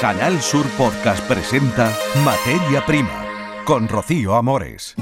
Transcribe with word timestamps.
Canal 0.00 0.42
Sur 0.42 0.66
Podcast 0.76 1.26
presenta 1.26 1.90
Materia 2.22 2.84
Prima 2.84 3.24
con 3.64 3.88
Rocío 3.88 4.34
Amores. 4.34 4.94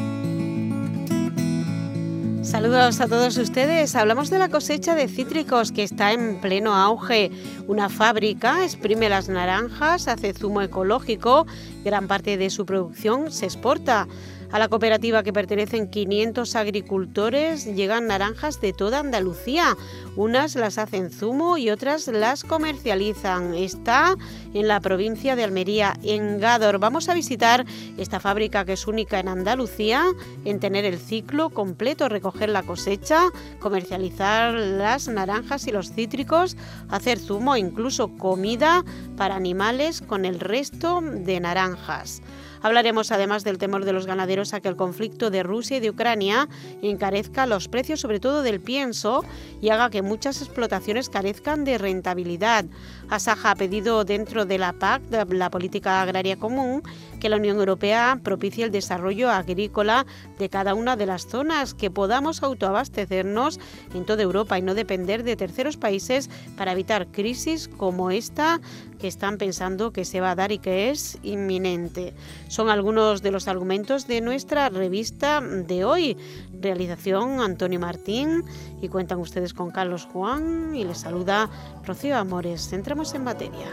Saludos 2.43 3.01
a 3.01 3.09
todos 3.09 3.37
ustedes. 3.37 3.97
Hablamos 3.97 4.31
de 4.31 4.39
la 4.39 4.49
cosecha 4.49 4.95
de 4.95 5.09
cítricos 5.09 5.73
que 5.73 5.83
está 5.83 6.13
en 6.13 6.41
pleno 6.41 6.77
auge. 6.77 7.33
Una 7.67 7.89
fábrica 7.89 8.63
exprime 8.63 9.09
las 9.09 9.29
naranjas, 9.29 10.07
hace 10.07 10.33
zumo 10.33 10.63
ecológico, 10.63 11.45
gran 11.85 12.07
parte 12.07 12.37
de 12.37 12.49
su 12.51 12.65
producción 12.65 13.33
se 13.33 13.47
exporta. 13.47 14.07
A 14.55 14.61
la 14.61 14.69
cooperativa 14.69 15.25
que 15.25 15.33
pertenecen 15.33 15.91
500 15.91 16.55
agricultores 16.55 17.65
llegan 17.65 18.07
naranjas 18.07 18.61
de 18.61 18.73
toda 18.73 19.01
Andalucía. 19.01 19.77
Unas 20.15 20.55
las 20.55 20.79
hacen 20.79 21.11
zumo 21.11 21.59
y 21.59 21.71
otras 21.71 22.07
las 22.07 22.45
comercializan. 22.45 23.55
Está 23.55 24.15
en 24.53 24.69
la 24.69 24.79
provincia 24.79 25.35
de 25.35 25.43
Almería, 25.43 25.95
en 26.05 26.39
Gádor. 26.39 26.79
Vamos 26.79 27.09
a 27.09 27.15
visitar 27.15 27.67
esta 27.99 28.21
fábrica 28.21 28.65
que 28.65 28.75
es 28.75 28.87
única 28.87 29.19
en 29.19 29.27
Andalucía 29.27 30.05
en 30.45 30.61
tener 30.61 30.85
el 30.85 31.01
ciclo 31.01 31.51
completo, 31.51 32.09
recoger 32.09 32.49
la 32.49 32.63
cosecha, 32.63 33.25
comercializar 33.59 34.55
las 34.55 35.09
naranjas 35.09 35.67
y 35.67 35.73
los 35.73 35.91
cítricos, 35.91 36.57
hacer 36.91 37.19
zumo, 37.19 37.57
incluso 37.57 38.17
comida 38.17 38.85
para 39.17 39.35
animales 39.35 40.01
con 40.01 40.25
el 40.25 40.39
resto 40.39 41.01
de 41.03 41.41
naranjas. 41.41 42.23
Hablaremos 42.65 43.13
además 43.13 43.45
del 43.45 43.59
temor 43.59 43.85
de 43.85 43.93
los 43.93 44.07
ganaderos 44.07 44.55
a 44.55 44.61
que 44.61 44.69
el 44.69 44.77
conflicto 44.77 45.29
de 45.29 45.43
Rusia 45.43 45.77
y 45.77 45.81
de 45.81 45.91
Ucrania 45.91 46.49
encarezca 46.81 47.45
los 47.45 47.69
precios, 47.69 48.01
sobre 48.01 48.21
todo 48.21 48.41
del 48.41 48.59
pienso, 48.59 49.23
y 49.61 49.69
haga 49.69 49.91
que 49.91 50.01
muchas 50.01 50.41
explotaciones 50.41 51.11
carezcan 51.11 51.67
de 51.67 51.77
rentabilidad. 51.77 52.65
Asaja 53.11 53.51
ha 53.51 53.55
pedido 53.55 54.07
dentro 54.07 54.47
de 54.47 54.57
la 54.57 54.73
PAC, 54.73 55.03
la 55.29 55.51
Política 55.51 56.01
Agraria 56.01 56.39
Común, 56.39 56.83
que 57.21 57.29
la 57.29 57.37
Unión 57.37 57.59
Europea 57.59 58.19
propicie 58.23 58.65
el 58.65 58.71
desarrollo 58.71 59.31
agrícola 59.31 60.07
de 60.39 60.49
cada 60.49 60.73
una 60.73 60.97
de 60.97 61.05
las 61.05 61.27
zonas, 61.27 61.75
que 61.75 61.91
podamos 61.91 62.43
autoabastecernos 62.43 63.61
en 63.93 64.07
toda 64.07 64.23
Europa 64.23 64.59
y 64.59 64.63
no 64.63 64.73
depender 64.73 65.23
de 65.23 65.37
terceros 65.37 65.77
países 65.77 66.31
para 66.57 66.73
evitar 66.73 67.09
crisis 67.09 67.69
como 67.69 68.11
esta 68.11 68.63
que 68.99 69.09
están 69.09 69.39
pensando 69.39 69.93
que 69.93 70.05
se 70.05 70.21
va 70.21 70.31
a 70.31 70.35
dar 70.35 70.53
y 70.53 70.59
que 70.59 70.91
es 70.91 71.19
inminente. 71.23 72.15
Son 72.49 72.69
algunos 72.69 73.23
de 73.23 73.31
los 73.31 73.49
argumentos 73.49 74.07
de 74.07 74.21
nuestra 74.21 74.69
revista 74.69 75.41
de 75.41 75.85
hoy. 75.85 76.17
Realización 76.61 77.41
Antonio 77.41 77.81
Martín 77.81 78.45
y 78.81 78.89
cuentan 78.89 79.19
ustedes 79.19 79.53
con 79.55 79.71
Carlos 79.71 80.09
Juan 80.13 80.75
y 80.75 80.85
les 80.85 80.99
saluda 80.99 81.51
Rocío 81.85 82.17
Amores. 82.17 82.73
Entramos 82.73 83.15
en 83.15 83.25
materia. 83.25 83.67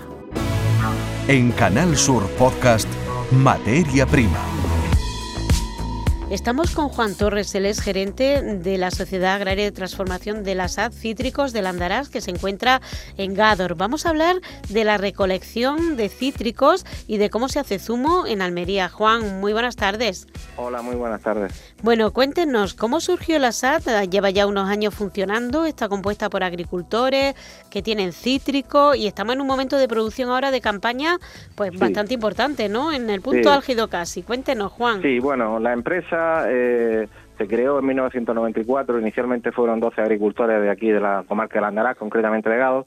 En 1.28 1.52
Canal 1.52 1.96
Sur 1.96 2.28
Podcast, 2.32 2.88
Materia 3.32 4.06
Prima. 4.06 4.71
Estamos 6.32 6.74
con 6.74 6.88
Juan 6.88 7.14
Torres, 7.14 7.54
él 7.56 7.66
es 7.66 7.82
gerente 7.82 8.42
de 8.42 8.78
la 8.78 8.90
Sociedad 8.90 9.36
Agraria 9.36 9.66
de 9.66 9.74
Transformación 9.74 10.46
de 10.46 10.56
la 10.56 10.70
SAD 10.70 10.94
Cítricos 10.94 11.52
de 11.52 11.62
Landarás, 11.62 12.08
que 12.08 12.22
se 12.22 12.32
encuentra 12.32 12.80
en 13.18 13.34
Gádor. 13.34 13.76
Vamos 13.76 14.06
a 14.06 14.12
hablar 14.12 14.38
de 14.70 14.86
la 14.86 14.98
recolección 14.98 15.98
de 15.98 16.08
cítricos 16.08 16.86
y 17.06 17.18
de 17.18 17.30
cómo 17.30 17.50
se 17.50 17.60
hace 17.60 17.80
zumo 17.80 18.26
en 18.26 18.42
Almería. 18.42 18.88
Juan, 18.88 19.42
muy 19.42 19.52
buenas 19.52 19.76
tardes. 19.76 20.26
Hola, 20.56 20.82
muy 20.82 20.96
buenas 20.96 21.22
tardes. 21.22 21.52
Bueno, 21.84 22.12
cuéntenos, 22.12 22.76
¿cómo 22.76 23.02
surgió 23.02 23.38
la 23.38 23.52
SAD? 23.52 24.08
Lleva 24.10 24.30
ya 24.30 24.48
unos 24.48 24.70
años 24.70 24.96
funcionando, 24.96 25.66
está 25.66 25.90
compuesta 25.90 26.30
por 26.30 26.46
agricultores 26.46 27.36
que 27.70 27.82
tienen 27.82 28.14
cítrico 28.14 28.96
y 28.96 29.06
estamos 29.06 29.36
en 29.36 29.42
un 29.42 29.48
momento 29.48 29.78
de 29.78 29.90
producción 29.90 30.30
ahora 30.30 30.52
de 30.52 30.62
campaña 30.62 31.18
pues 31.56 31.78
bastante 31.78 32.14
importante, 32.14 32.70
¿no? 32.70 32.94
En 32.94 33.10
el 33.10 33.20
punto 33.20 33.52
álgido 33.52 33.90
casi. 33.90 34.24
Cuéntenos, 34.24 34.72
Juan. 34.72 35.02
Sí, 35.02 35.20
bueno, 35.20 35.60
la 35.60 35.74
empresa 35.74 36.21
eh, 36.48 37.08
se 37.38 37.48
creó 37.48 37.80
en 37.80 37.86
1994, 37.86 39.00
inicialmente 39.00 39.52
fueron 39.52 39.80
12 39.80 40.02
agricultores 40.02 40.62
de 40.62 40.70
aquí, 40.70 40.90
de 40.92 41.00
la 41.00 41.24
comarca 41.28 41.56
de 41.56 41.62
Landarás, 41.62 41.98
concretamente 41.98 42.50
de 42.50 42.58
Gado, 42.58 42.86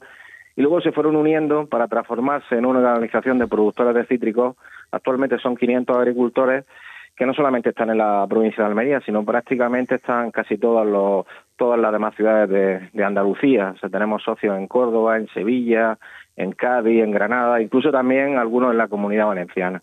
y 0.55 0.61
luego 0.61 0.81
se 0.81 0.91
fueron 0.91 1.15
uniendo 1.15 1.67
para 1.67 1.87
transformarse 1.87 2.55
en 2.55 2.65
una 2.65 2.79
organización 2.79 3.37
de 3.37 3.47
productores 3.47 3.93
de 3.93 4.05
cítricos. 4.05 4.55
Actualmente 4.91 5.37
son 5.39 5.57
500 5.57 5.97
agricultores 5.97 6.65
que 7.15 7.25
no 7.25 7.33
solamente 7.33 7.69
están 7.69 7.89
en 7.89 7.97
la 7.97 8.25
provincia 8.29 8.63
de 8.63 8.69
Almería, 8.69 9.01
sino 9.01 9.23
prácticamente 9.23 9.95
están 9.95 10.31
casi 10.31 10.57
todas, 10.57 10.85
los, 10.85 11.25
todas 11.55 11.79
las 11.79 11.91
demás 11.91 12.13
ciudades 12.15 12.49
de, 12.49 12.89
de 12.91 13.03
Andalucía. 13.03 13.73
O 13.75 13.77
sea, 13.77 13.89
tenemos 13.89 14.23
socios 14.23 14.57
en 14.57 14.67
Córdoba, 14.67 15.17
en 15.17 15.27
Sevilla, 15.29 15.97
en 16.35 16.51
Cádiz, 16.51 17.03
en 17.03 17.11
Granada, 17.11 17.61
incluso 17.61 17.91
también 17.91 18.37
algunos 18.37 18.71
en 18.71 18.77
la 18.77 18.87
comunidad 18.87 19.27
valenciana. 19.27 19.81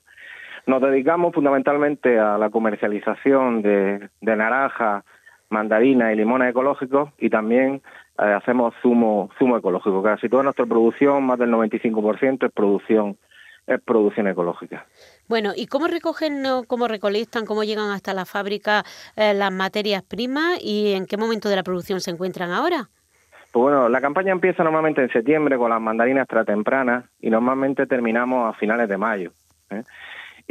Nos 0.67 0.81
dedicamos 0.81 1.35
fundamentalmente 1.35 2.19
a 2.19 2.39
la 2.39 2.51
comercialización 2.51 3.63
de, 3.63 4.09
naranja, 4.21 5.05
mandarina 5.51 6.13
y 6.13 6.17
limones 6.17 6.51
ecológicos 6.51 7.11
y 7.19 7.31
también 7.31 7.83
eh, 8.19 8.23
hacemos 8.23 8.75
zumo, 8.81 9.31
zumo 9.39 9.57
ecológico. 9.57 10.03
Casi 10.03 10.29
toda 10.29 10.45
nuestra 10.45 10.67
producción, 10.67 11.25
más 11.25 11.39
del 11.39 11.51
95%, 11.51 12.47
es 12.47 12.53
producción 12.53 13.17
es 13.67 13.81
producción 13.81 14.27
ecológica. 14.27 14.87
Bueno, 15.29 15.53
¿y 15.55 15.67
cómo 15.67 15.87
recogen, 15.87 16.43
cómo 16.67 16.89
recolectan, 16.89 17.47
cómo 17.47 17.65
llegan 17.65 17.91
hasta 17.91 18.13
la 18.13 18.25
fábrica 18.25 18.85
eh, 19.17 19.35
las 19.35 19.53
materias 19.53 20.03
primas 20.03 20.59
y 20.61 20.95
en 20.95 21.07
qué 21.07 21.17
momento 21.17 21.49
de 21.49 21.57
la 21.57 21.63
producción 21.63 22.01
se 22.01 22.11
encuentran 22.11 22.51
ahora? 22.51 22.89
Pues 23.53 23.63
bueno, 23.63 23.89
la 23.89 24.01
campaña 24.01 24.33
empieza 24.33 24.65
normalmente 24.65 25.03
en 25.03 25.11
septiembre 25.11 25.59
con 25.59 25.71
las 25.71 25.81
mandarinas 25.81 26.27
tempranas 26.47 27.05
y 27.21 27.31
normalmente 27.31 27.87
terminamos 27.87 28.53
a 28.53 28.59
finales 28.59 28.89
de 28.89 28.97
mayo. 28.97 29.33
¿eh? 29.71 29.83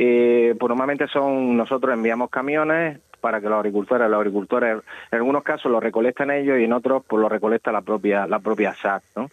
Eh, 0.04 0.56
pues 0.60 0.68
normalmente 0.68 1.08
son, 1.10 1.56
nosotros 1.56 1.94
enviamos 1.94 2.32
camiones 2.32 3.00
para 3.20 3.40
que 3.40 3.48
los 3.48 3.60
agricultores, 3.60 4.10
los 4.10 4.18
agricultores 4.18 4.80
en 5.12 5.18
algunos 5.20 5.44
casos 5.44 5.72
lo 5.72 5.80
recolectan 5.80 6.32
ellos 6.32 6.58
y 6.58 6.64
en 6.64 6.74
otros 6.74 7.04
pues 7.08 7.22
lo 7.22 7.30
recolecta 7.30 7.72
la 7.72 7.82
propia, 7.82 8.26
la 8.26 8.40
propia 8.40 8.74
SAT, 8.74 9.04
¿no? 9.16 9.30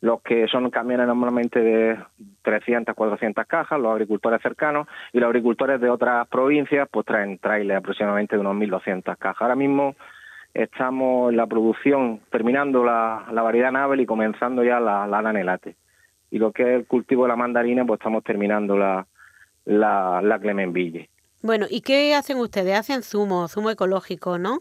Los 0.00 0.22
que 0.22 0.46
son 0.46 0.70
camiones 0.70 1.08
normalmente 1.08 1.58
de 1.58 1.98
300, 2.42 2.94
400 2.94 3.44
cajas, 3.48 3.80
los 3.80 3.90
agricultores 3.90 4.40
cercanos, 4.40 4.86
y 5.12 5.18
los 5.18 5.26
agricultores 5.26 5.80
de 5.80 5.90
otras 5.90 6.28
provincias 6.28 6.88
pues 6.88 7.04
traen 7.04 7.38
trailers 7.38 7.80
aproximadamente 7.80 8.36
de 8.36 8.42
unos 8.42 8.54
1.200 8.54 9.16
cajas. 9.16 9.42
Ahora 9.42 9.56
mismo 9.56 9.96
estamos 10.54 11.32
en 11.32 11.36
la 11.36 11.48
producción, 11.48 12.20
terminando 12.30 12.84
la, 12.84 13.24
la 13.32 13.42
variedad 13.42 13.72
Nabel 13.72 14.02
y 14.02 14.06
comenzando 14.06 14.62
ya 14.62 14.78
la, 14.78 15.04
la 15.08 15.20
Nanelate. 15.20 15.74
Y 16.30 16.38
lo 16.38 16.52
que 16.52 16.62
es 16.62 16.68
el 16.78 16.86
cultivo 16.86 17.24
de 17.24 17.30
la 17.30 17.36
mandarina, 17.36 17.84
pues 17.84 17.98
estamos 17.98 18.22
terminando 18.22 18.76
la, 18.76 19.04
la, 19.64 20.20
la 20.22 20.38
Clemenville. 20.38 21.08
Bueno, 21.42 21.66
¿y 21.68 21.80
qué 21.80 22.14
hacen 22.14 22.38
ustedes? 22.38 22.78
Hacen 22.78 23.02
zumo, 23.02 23.48
zumo 23.48 23.70
ecológico, 23.70 24.38
¿no? 24.38 24.58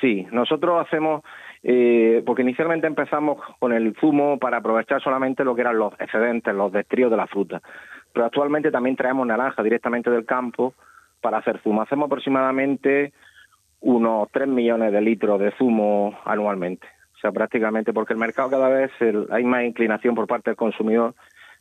Sí, 0.00 0.26
nosotros 0.30 0.86
hacemos, 0.86 1.22
eh, 1.62 2.22
porque 2.26 2.42
inicialmente 2.42 2.86
empezamos 2.86 3.40
con 3.58 3.72
el 3.72 3.96
zumo 3.98 4.38
para 4.38 4.58
aprovechar 4.58 5.02
solamente 5.02 5.44
lo 5.44 5.54
que 5.54 5.62
eran 5.62 5.78
los 5.78 5.94
excedentes, 5.98 6.54
los 6.54 6.72
destríos 6.72 7.10
de 7.10 7.16
la 7.16 7.26
fruta. 7.26 7.62
Pero 8.12 8.26
actualmente 8.26 8.70
también 8.70 8.96
traemos 8.96 9.26
naranja 9.26 9.62
directamente 9.62 10.10
del 10.10 10.24
campo 10.24 10.74
para 11.20 11.38
hacer 11.38 11.60
zumo. 11.62 11.82
Hacemos 11.82 12.06
aproximadamente 12.06 13.12
unos 13.80 14.28
3 14.32 14.46
millones 14.48 14.92
de 14.92 15.00
litros 15.00 15.40
de 15.40 15.52
zumo 15.52 16.18
anualmente. 16.24 16.86
O 17.16 17.20
sea, 17.20 17.32
prácticamente 17.32 17.92
porque 17.92 18.12
el 18.12 18.18
mercado 18.18 18.50
cada 18.50 18.68
vez 18.68 18.92
hay 19.30 19.44
más 19.44 19.64
inclinación 19.64 20.14
por 20.14 20.26
parte 20.26 20.50
del 20.50 20.56
consumidor 20.56 21.14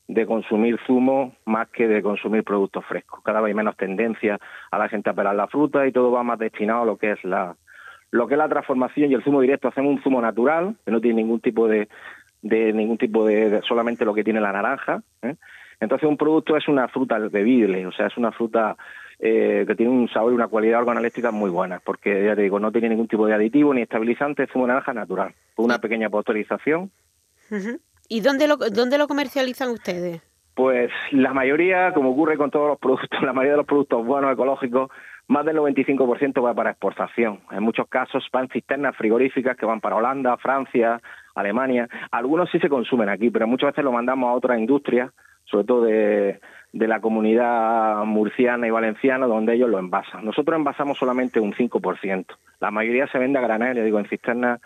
de 0.08 0.26
consumir 0.26 0.80
zumo 0.86 1.36
más 1.46 1.68
que 1.70 1.88
de 1.88 2.02
consumir 2.02 2.44
productos 2.44 2.86
frescos. 2.86 3.22
Cada 3.24 3.42
vez 3.42 3.50
hay 3.50 3.56
menos 3.56 3.76
tendencia 3.76 4.40
a 4.72 4.78
la 4.78 4.88
gente 4.88 5.10
a 5.10 5.14
pelar 5.14 5.36
la 5.36 5.48
fruta 5.48 5.86
y 5.86 5.92
todo 5.92 6.12
va 6.12 6.24
más 6.24 6.40
destinado 6.40 6.84
a 6.84 6.86
lo 6.86 6.98
que 6.98 7.12
es 7.12 7.24
la 7.24 7.56
lo 8.10 8.26
que 8.26 8.36
es 8.36 8.38
la 8.38 8.48
transformación 8.48 9.12
y 9.12 9.16
el 9.16 9.24
zumo 9.24 9.42
directo. 9.42 9.68
Hacemos 9.68 9.98
un 9.98 10.02
zumo 10.02 10.22
natural 10.22 10.76
que 10.86 10.92
no 10.92 11.02
tiene 11.02 11.22
ningún 11.22 11.42
tipo 11.42 11.68
de, 11.68 11.90
de 12.42 12.72
ningún 12.72 12.98
tipo 12.98 13.26
de, 13.26 13.62
solamente 13.68 14.06
lo 14.06 14.14
que 14.14 14.24
tiene 14.24 14.40
la 14.40 14.54
naranja. 14.54 15.02
¿eh? 15.22 15.36
Entonces 15.80 16.08
un 16.08 16.16
producto 16.16 16.56
es 16.56 16.68
una 16.68 16.88
fruta 16.88 17.20
bebible, 17.20 17.86
o 17.86 17.92
sea, 17.92 18.08
es 18.08 18.18
una 18.18 18.32
fruta 18.32 18.78
eh, 19.20 19.66
que 19.68 19.76
tiene 19.76 19.92
un 19.92 20.08
sabor 20.08 20.32
y 20.32 20.36
una 20.36 20.48
cualidad 20.48 20.80
organoléctrica 20.80 21.32
muy 21.32 21.50
buena, 21.50 21.80
porque 21.84 22.24
ya 22.26 22.36
te 22.36 22.44
digo, 22.44 22.60
no 22.60 22.72
tiene 22.72 22.90
ningún 22.90 23.08
tipo 23.08 23.28
de 23.28 23.34
aditivo 23.34 23.74
ni 23.74 23.82
estabilizante, 23.82 24.44
es 24.44 24.52
zumo 24.52 24.66
de 24.66 24.70
naranja 24.70 24.94
natural, 24.94 25.34
con 25.56 25.66
una 25.66 25.80
pequeña 25.80 26.10
posterización. 26.10 26.92
¿Y 28.10 28.22
dónde 28.22 28.48
lo, 28.48 28.58
dónde 28.58 28.98
lo 28.98 29.08
comercializan 29.08 29.70
ustedes? 29.70 30.22
Pues 30.54 30.90
la 31.12 31.34
mayoría, 31.34 31.94
como 31.94 32.12
ocurre 32.12 32.36
con 32.36 32.50
todos 32.50 32.68
los 32.68 32.80
productos, 32.80 33.10
la 33.22 33.34
mayoría 33.34 33.52
de 33.52 33.58
los 33.58 33.68
productos 33.68 34.06
buenos 34.06 34.34
ecológicos, 34.34 34.90
más 35.28 35.46
del 35.46 35.58
95% 35.58 36.44
va 36.44 36.54
para 36.54 36.72
exportación. 36.72 37.42
En 37.52 37.62
muchos 37.62 37.88
casos 37.90 38.28
van 38.32 38.48
cisternas 38.50 38.96
frigoríficas 38.96 39.58
que 39.58 39.66
van 39.66 39.82
para 39.82 39.98
Holanda, 39.98 40.38
Francia, 40.38 41.02
Alemania. 41.36 41.88
Algunos 42.12 42.50
sí 42.50 42.60
se 42.60 42.70
consumen 42.70 43.10
aquí, 43.10 43.30
pero 43.30 43.46
muchas 43.46 43.72
veces 43.72 43.84
lo 43.84 43.92
mandamos 43.92 44.30
a 44.30 44.34
otras 44.34 44.58
industrias, 44.58 45.12
sobre 45.44 45.66
todo 45.66 45.84
de, 45.84 46.40
de 46.72 46.88
la 46.88 47.02
comunidad 47.02 48.04
murciana 48.06 48.68
y 48.68 48.72
valenciana, 48.72 49.28
donde 49.28 49.54
ellos 49.54 49.70
lo 49.70 49.80
envasan. 49.80 50.26
Nosotros 50.26 50.58
envasamos 50.58 50.98
solamente 50.98 51.40
un 51.40 51.54
5%. 51.54 52.26
La 52.60 52.72
mayoría 52.72 53.08
se 53.08 53.20
vende 53.20 53.38
a 53.38 53.42
granel, 53.42 53.84
digo, 53.84 54.00
en 54.00 54.08
cisternas 54.08 54.62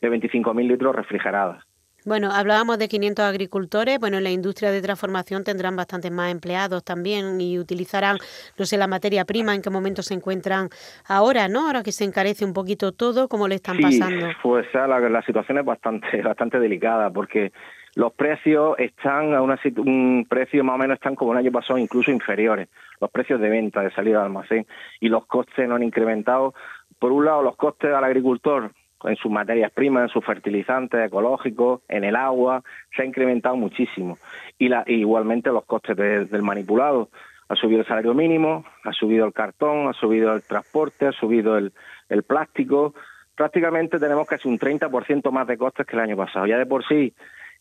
de 0.00 0.10
25.000 0.10 0.66
litros 0.66 0.96
refrigeradas. 0.96 1.64
Bueno, 2.06 2.30
hablábamos 2.32 2.78
de 2.78 2.86
500 2.86 3.24
agricultores, 3.24 3.98
bueno, 3.98 4.18
en 4.18 4.22
la 4.22 4.30
industria 4.30 4.70
de 4.70 4.80
transformación 4.80 5.42
tendrán 5.42 5.74
bastantes 5.74 6.12
más 6.12 6.30
empleados 6.30 6.84
también 6.84 7.40
y 7.40 7.58
utilizarán, 7.58 8.18
no 8.56 8.64
sé, 8.64 8.76
la 8.76 8.86
materia 8.86 9.24
prima, 9.24 9.56
en 9.56 9.60
qué 9.60 9.70
momento 9.70 10.02
se 10.02 10.14
encuentran 10.14 10.68
ahora, 11.08 11.48
¿no? 11.48 11.66
Ahora 11.66 11.82
que 11.82 11.90
se 11.90 12.04
encarece 12.04 12.44
un 12.44 12.52
poquito 12.52 12.92
todo, 12.92 13.26
¿cómo 13.26 13.48
le 13.48 13.56
están 13.56 13.78
pasando? 13.78 14.28
Pues 14.40 14.72
la, 14.72 14.86
la 14.86 15.22
situación 15.22 15.58
es 15.58 15.64
bastante, 15.64 16.22
bastante 16.22 16.60
delicada 16.60 17.10
porque 17.10 17.50
los 17.96 18.12
precios 18.12 18.78
están 18.78 19.34
a 19.34 19.42
una, 19.42 19.58
un 19.78 20.26
precio 20.28 20.62
más 20.62 20.76
o 20.76 20.78
menos 20.78 20.98
están 20.98 21.16
como 21.16 21.32
el 21.32 21.38
año 21.38 21.50
pasado, 21.50 21.76
incluso 21.76 22.12
inferiores, 22.12 22.68
los 23.00 23.10
precios 23.10 23.40
de 23.40 23.48
venta, 23.48 23.82
de 23.82 23.90
salida 23.90 24.18
de 24.20 24.26
almacén, 24.26 24.64
y 25.00 25.08
los 25.08 25.26
costes 25.26 25.68
no 25.68 25.74
han 25.74 25.82
incrementado. 25.82 26.54
Por 27.00 27.10
un 27.10 27.24
lado, 27.24 27.42
los 27.42 27.56
costes 27.56 27.92
al 27.92 28.04
agricultor 28.04 28.70
en 29.04 29.16
sus 29.16 29.30
materias 29.30 29.70
primas, 29.72 30.04
en 30.04 30.08
sus 30.08 30.24
fertilizantes 30.24 31.06
ecológicos, 31.06 31.82
en 31.88 32.04
el 32.04 32.16
agua, 32.16 32.62
se 32.94 33.02
ha 33.02 33.04
incrementado 33.04 33.56
muchísimo. 33.56 34.18
Y 34.58 34.68
la, 34.68 34.84
igualmente 34.86 35.50
los 35.50 35.64
costes 35.64 35.96
del 35.96 36.42
manipulado. 36.42 37.10
Ha 37.48 37.54
subido 37.54 37.80
el 37.80 37.86
salario 37.86 38.12
mínimo, 38.14 38.64
ha 38.82 38.92
subido 38.92 39.24
el 39.24 39.32
cartón, 39.32 39.88
ha 39.88 39.92
subido 39.92 40.34
el 40.34 40.42
transporte, 40.42 41.06
ha 41.06 41.12
subido 41.12 41.56
el, 41.56 41.72
plástico. 42.26 42.94
Prácticamente 43.36 44.00
tenemos 44.00 44.26
casi 44.26 44.48
un 44.48 44.58
30% 44.58 45.30
más 45.30 45.46
de 45.46 45.56
costes 45.56 45.86
que 45.86 45.94
el 45.94 46.02
año 46.02 46.16
pasado. 46.16 46.46
Ya 46.46 46.58
de 46.58 46.66
por 46.66 46.84
sí 46.86 47.12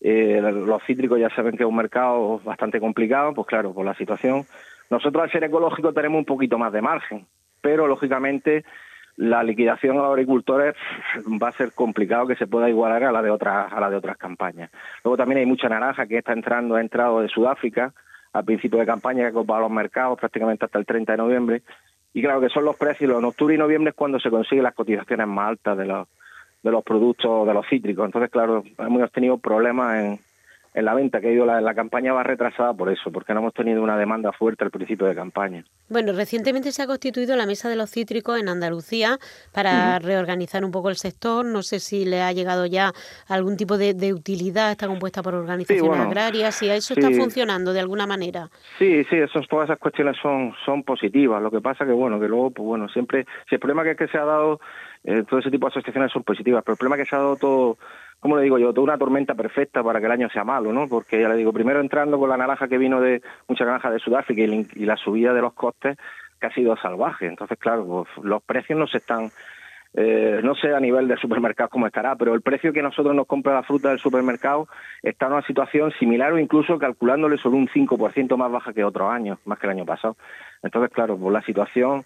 eh, 0.02 0.42
los 0.42 0.84
cítricos 0.84 1.20
ya 1.20 1.30
saben 1.30 1.56
que 1.56 1.64
es 1.64 1.70
un 1.70 1.76
mercado 1.76 2.40
bastante 2.44 2.80
complicado, 2.80 3.34
pues 3.34 3.48
claro, 3.48 3.74
por 3.74 3.86
la 3.86 3.94
situación. 3.94 4.46
Nosotros 4.90 5.24
al 5.24 5.32
ser 5.32 5.44
ecológico 5.44 5.94
tenemos 5.94 6.20
un 6.20 6.26
poquito 6.26 6.58
más 6.58 6.72
de 6.74 6.82
margen, 6.82 7.28
pero 7.62 7.88
lógicamente 7.88 8.64
la 9.18 9.44
liquidación 9.44 9.98
a 9.98 10.02
los 10.02 10.12
agricultores 10.12 10.76
va 11.42 11.50
a 11.50 11.54
ser 11.54 11.72
complicado 11.74 12.28
que 12.28 12.36
se 12.36 12.48
pueda 12.48 12.70
igualar 12.70 13.04
a 13.04 13.12
la 13.12 13.22
de 13.22 13.30
otras 13.30 13.72
a 13.72 13.80
la 13.80 13.90
de 13.90 13.96
otras 13.96 14.18
campañas. 14.18 14.72
Luego 15.04 15.18
también 15.18 15.40
hay 15.40 15.46
mucha 15.46 15.70
naranja 15.70 16.06
que 16.08 16.18
está 16.18 16.34
entrando, 16.34 16.76
ha 16.76 16.82
entrado 16.82 17.22
de 17.22 17.30
Sudáfrica 17.30 17.94
al 18.34 18.44
principio 18.44 18.80
de 18.80 18.86
campaña 18.86 19.22
que 19.22 19.28
ha 19.28 19.34
copado 19.34 19.62
los 19.62 19.72
mercados 19.72 20.20
prácticamente 20.20 20.66
hasta 20.66 20.80
el 20.80 20.86
30 20.86 21.14
de 21.14 21.18
noviembre 21.18 21.62
y 22.14 22.22
claro 22.22 22.42
que 22.42 22.50
son 22.50 22.66
los 22.66 22.76
precios, 22.76 23.10
los 23.10 23.24
octubre 23.24 23.56
y 23.56 23.58
noviembre 23.58 23.90
es 23.90 23.96
cuando 23.96 24.20
se 24.20 24.30
consiguen 24.30 24.64
las 24.64 24.74
cotizaciones 24.74 25.28
más 25.28 25.50
altas 25.50 25.78
de 25.78 25.86
los 25.86 26.08
de 26.64 26.72
los 26.72 26.84
productos 26.84 27.46
de 27.46 27.54
los 27.54 27.68
cítricos. 27.68 28.06
Entonces, 28.06 28.32
claro, 28.32 28.64
hemos 28.80 29.12
tenido 29.12 29.38
problemas 29.38 30.04
en, 30.04 30.20
en 30.76 30.84
la 30.84 30.94
venta, 30.94 31.22
que 31.22 31.30
ha 31.30 31.32
ido 31.32 31.46
la, 31.46 31.62
la, 31.62 31.74
campaña 31.74 32.12
va 32.12 32.22
retrasada 32.22 32.74
por 32.74 32.92
eso, 32.92 33.10
porque 33.10 33.34
no 33.34 33.40
hemos 33.40 33.54
tenido 33.54 33.82
una 33.82 33.98
demanda 33.98 34.34
fuerte 34.34 34.66
al 34.66 34.72
principio 34.72 35.08
de 35.08 35.16
campaña. 35.16 35.64
Bueno, 35.88 36.12
recientemente 36.12 36.74
se 36.74 36.84
ha 36.84 36.86
constituido 36.86 37.38
la 37.38 37.46
Mesa 37.46 37.70
de 37.70 37.78
los 37.78 37.90
Cítricos 37.90 38.38
en 38.38 38.50
Andalucía 38.50 39.18
para 39.54 40.00
reorganizar 40.00 40.66
un 40.66 40.72
poco 40.72 40.90
el 40.90 40.98
sector. 40.98 41.46
No 41.46 41.64
sé 41.64 41.80
si 41.80 42.04
le 42.04 42.22
ha 42.22 42.34
llegado 42.34 42.66
ya 42.66 42.92
algún 43.30 43.56
tipo 43.56 43.78
de, 43.78 44.14
utilidad, 44.14 44.72
está 44.72 44.88
compuesta 44.88 45.24
por 45.24 45.34
organizaciones 45.34 45.98
agrarias, 45.98 46.56
si 46.56 46.70
eso 46.70 46.94
está 46.94 47.10
funcionando 47.10 47.72
de 47.72 47.80
alguna 47.80 48.06
manera. 48.06 48.50
Sí, 48.78 49.06
sí, 49.06 49.16
esos, 49.16 49.48
todas 49.48 49.70
esas 49.70 49.80
cuestiones 49.80 50.18
son, 50.22 50.54
son 50.66 50.84
positivas. 50.84 51.42
Lo 51.42 51.52
que 51.52 51.62
pasa 51.62 51.86
que, 51.86 51.94
bueno, 51.94 52.20
que 52.20 52.28
luego, 52.28 52.52
pues 52.52 52.66
bueno, 52.66 52.90
siempre, 52.90 53.26
si 53.48 53.56
el 53.56 53.62
problema 53.62 53.84
que, 53.84 53.92
es 53.92 53.98
que 53.98 54.08
se 54.10 54.18
ha 54.18 54.26
dado, 54.26 54.60
eh, 55.06 55.24
todo 55.30 55.40
ese 55.40 55.52
tipo 55.52 55.68
de 55.68 55.72
asociaciones 55.72 56.12
son 56.12 56.24
positivas, 56.24 56.64
pero 56.66 56.74
el 56.74 56.78
problema 56.78 56.98
es 56.98 57.04
que 57.04 57.10
se 57.10 57.16
ha 57.16 57.20
dado 57.20 57.38
todo 57.38 57.78
como 58.20 58.38
le 58.38 58.44
digo 58.44 58.58
yo, 58.58 58.74
toda 58.74 58.86
una 58.86 58.98
tormenta 58.98 59.36
perfecta 59.36 59.84
para 59.84 60.00
que 60.00 60.08
el 60.08 60.12
año 60.12 60.30
sea 60.30 60.44
malo, 60.44 60.74
¿no? 60.74 60.88
Porque 60.88 61.22
ya 61.22 61.30
le 61.30 61.36
digo, 61.36 61.54
primero 61.54 61.80
entrando 61.80 62.18
con 62.18 62.30
la 62.30 62.38
naranja 62.38 62.68
que 62.68 62.78
vino 62.78 63.00
de 63.00 63.22
mucha 63.48 63.66
naranja 63.66 63.92
de 63.92 64.00
Sudáfrica 64.00 64.42
y, 64.42 64.86
la 64.86 64.98
subida 64.98 65.34
de 65.34 65.42
los 65.42 65.54
costes 65.54 65.98
que 66.40 66.48
ha 66.48 66.54
sido 66.54 66.76
salvaje. 66.78 67.28
Entonces, 67.28 67.58
claro, 67.60 67.86
pues, 67.86 68.26
los 68.26 68.42
precios 68.44 68.80
no 68.80 68.88
se 68.88 68.98
están, 68.98 69.30
eh, 69.94 70.42
no 70.44 70.56
sé 70.56 70.74
a 70.74 70.80
nivel 70.80 71.08
de 71.08 71.18
supermercados 71.18 71.72
cómo 71.72 71.88
estará, 71.88 72.16
pero 72.16 72.34
el 72.34 72.42
precio 72.42 72.74
que 72.74 72.82
nosotros 72.82 73.16
nos 73.16 73.28
compra 73.28 73.54
la 73.54 73.64
fruta 73.64 73.90
del 73.90 74.00
supermercado 74.00 74.68
está 75.04 75.28
en 75.28 75.34
una 75.34 75.46
situación 75.46 75.92
similar 76.00 76.34
o 76.34 76.40
incluso 76.40 76.80
calculándole 76.80 77.38
solo 77.38 77.58
un 77.58 77.68
5% 77.68 78.38
más 78.38 78.52
baja 78.52 78.74
que 78.74 78.84
otros 78.84 79.12
años, 79.12 79.38
más 79.46 79.60
que 79.60 79.68
el 79.68 79.72
año 79.72 79.86
pasado. 79.86 80.18
Entonces, 80.64 80.92
claro, 80.92 81.18
pues 81.18 81.32
la 81.32 81.44
situación 81.44 82.04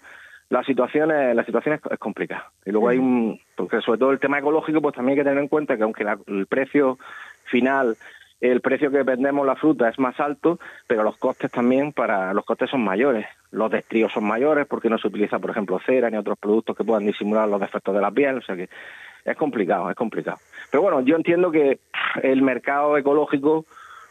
la 0.49 0.63
situación 0.63 1.11
es, 1.11 1.35
la 1.35 1.45
situación 1.45 1.75
es, 1.75 1.99
complicada. 1.99 2.51
Y 2.65 2.71
luego 2.71 2.89
hay 2.89 2.97
un, 2.97 3.39
porque 3.55 3.81
sobre 3.81 3.99
todo 3.99 4.11
el 4.11 4.19
tema 4.19 4.39
ecológico, 4.39 4.81
pues 4.81 4.95
también 4.95 5.17
hay 5.17 5.23
que 5.23 5.29
tener 5.29 5.43
en 5.43 5.47
cuenta 5.47 5.77
que 5.77 5.83
aunque 5.83 6.05
el 6.27 6.47
precio 6.47 6.97
final, 7.45 7.97
el 8.41 8.61
precio 8.61 8.89
que 8.89 9.03
vendemos 9.03 9.45
la 9.45 9.55
fruta 9.55 9.89
es 9.89 9.99
más 9.99 10.19
alto, 10.19 10.59
pero 10.87 11.03
los 11.03 11.17
costes 11.17 11.51
también 11.51 11.93
para 11.93 12.33
los 12.33 12.45
costes 12.45 12.69
son 12.69 12.83
mayores. 12.83 13.27
Los 13.51 13.69
destríos 13.69 14.11
son 14.11 14.25
mayores 14.25 14.65
porque 14.65 14.89
no 14.89 14.97
se 14.97 15.07
utiliza, 15.07 15.39
por 15.39 15.51
ejemplo, 15.51 15.79
cera 15.85 16.09
ni 16.09 16.17
otros 16.17 16.37
productos 16.39 16.75
que 16.75 16.83
puedan 16.83 17.05
disimular 17.05 17.47
los 17.47 17.59
defectos 17.59 17.93
de 17.93 18.01
la 18.01 18.11
piel, 18.11 18.37
o 18.37 18.41
sea 18.41 18.55
que 18.55 18.69
es 19.25 19.37
complicado, 19.37 19.89
es 19.89 19.95
complicado. 19.95 20.37
Pero 20.71 20.81
bueno, 20.81 21.01
yo 21.01 21.15
entiendo 21.15 21.51
que 21.51 21.79
el 22.23 22.41
mercado 22.41 22.97
ecológico 22.97 23.65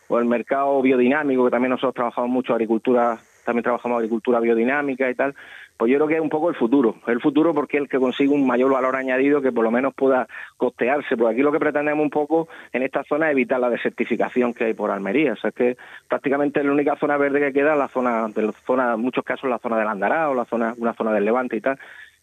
o 0.08 0.19
el 0.19 0.26
mercado 0.26 0.81
biodinámico, 0.82 1.44
que 1.44 1.50
también 1.50 1.70
nosotros 1.70 1.94
trabajamos 1.94 2.31
mucho 2.31 2.52
agricultura, 2.52 3.19
también 3.44 3.62
trabajamos 3.62 3.96
agricultura 3.96 4.40
biodinámica 4.40 5.11
y 5.11 5.14
tal, 5.14 5.35
pues 5.78 5.92
yo 5.92 5.96
creo 5.96 6.08
que 6.08 6.16
es 6.16 6.20
un 6.20 6.28
poco 6.28 6.48
el 6.50 6.56
futuro, 6.56 6.96
el 7.06 7.20
futuro 7.20 7.54
porque 7.54 7.76
es 7.76 7.84
el 7.84 7.88
que 7.88 8.00
consigue 8.00 8.34
un 8.34 8.46
mayor 8.46 8.72
valor 8.72 8.96
añadido 8.96 9.40
que 9.40 9.52
por 9.52 9.62
lo 9.62 9.70
menos 9.70 9.94
pueda 9.94 10.26
costearse, 10.56 11.16
porque 11.16 11.34
aquí 11.34 11.42
lo 11.42 11.52
que 11.52 11.60
pretendemos 11.60 12.02
un 12.02 12.10
poco 12.10 12.48
en 12.72 12.82
esta 12.82 13.04
zona 13.04 13.28
es 13.28 13.32
evitar 13.32 13.60
la 13.60 13.70
desertificación 13.70 14.52
que 14.52 14.64
hay 14.64 14.75
por 14.75 14.90
Almería, 14.90 15.34
o 15.34 15.36
sea, 15.36 15.50
es 15.50 15.54
que 15.54 15.76
prácticamente 16.08 16.64
la 16.64 16.72
única 16.72 16.96
zona 16.96 17.16
verde 17.16 17.38
que 17.38 17.52
queda 17.52 17.75
es 17.75 17.78
la 17.78 17.88
zona, 17.88 18.26
de 18.28 18.42
la 18.42 18.52
zona, 18.52 18.94
en 18.94 19.00
muchos 19.00 19.25
casos 19.25 19.48
la 19.48 19.60
zona 19.60 19.78
del 19.78 19.86
Andará 19.86 20.28
o 20.28 20.34
la 20.34 20.46
zona, 20.46 20.75
una 20.78 20.94
zona 20.94 21.12
del 21.12 21.25
Levante 21.25 21.56
y 21.56 21.60
tal, 21.60 21.78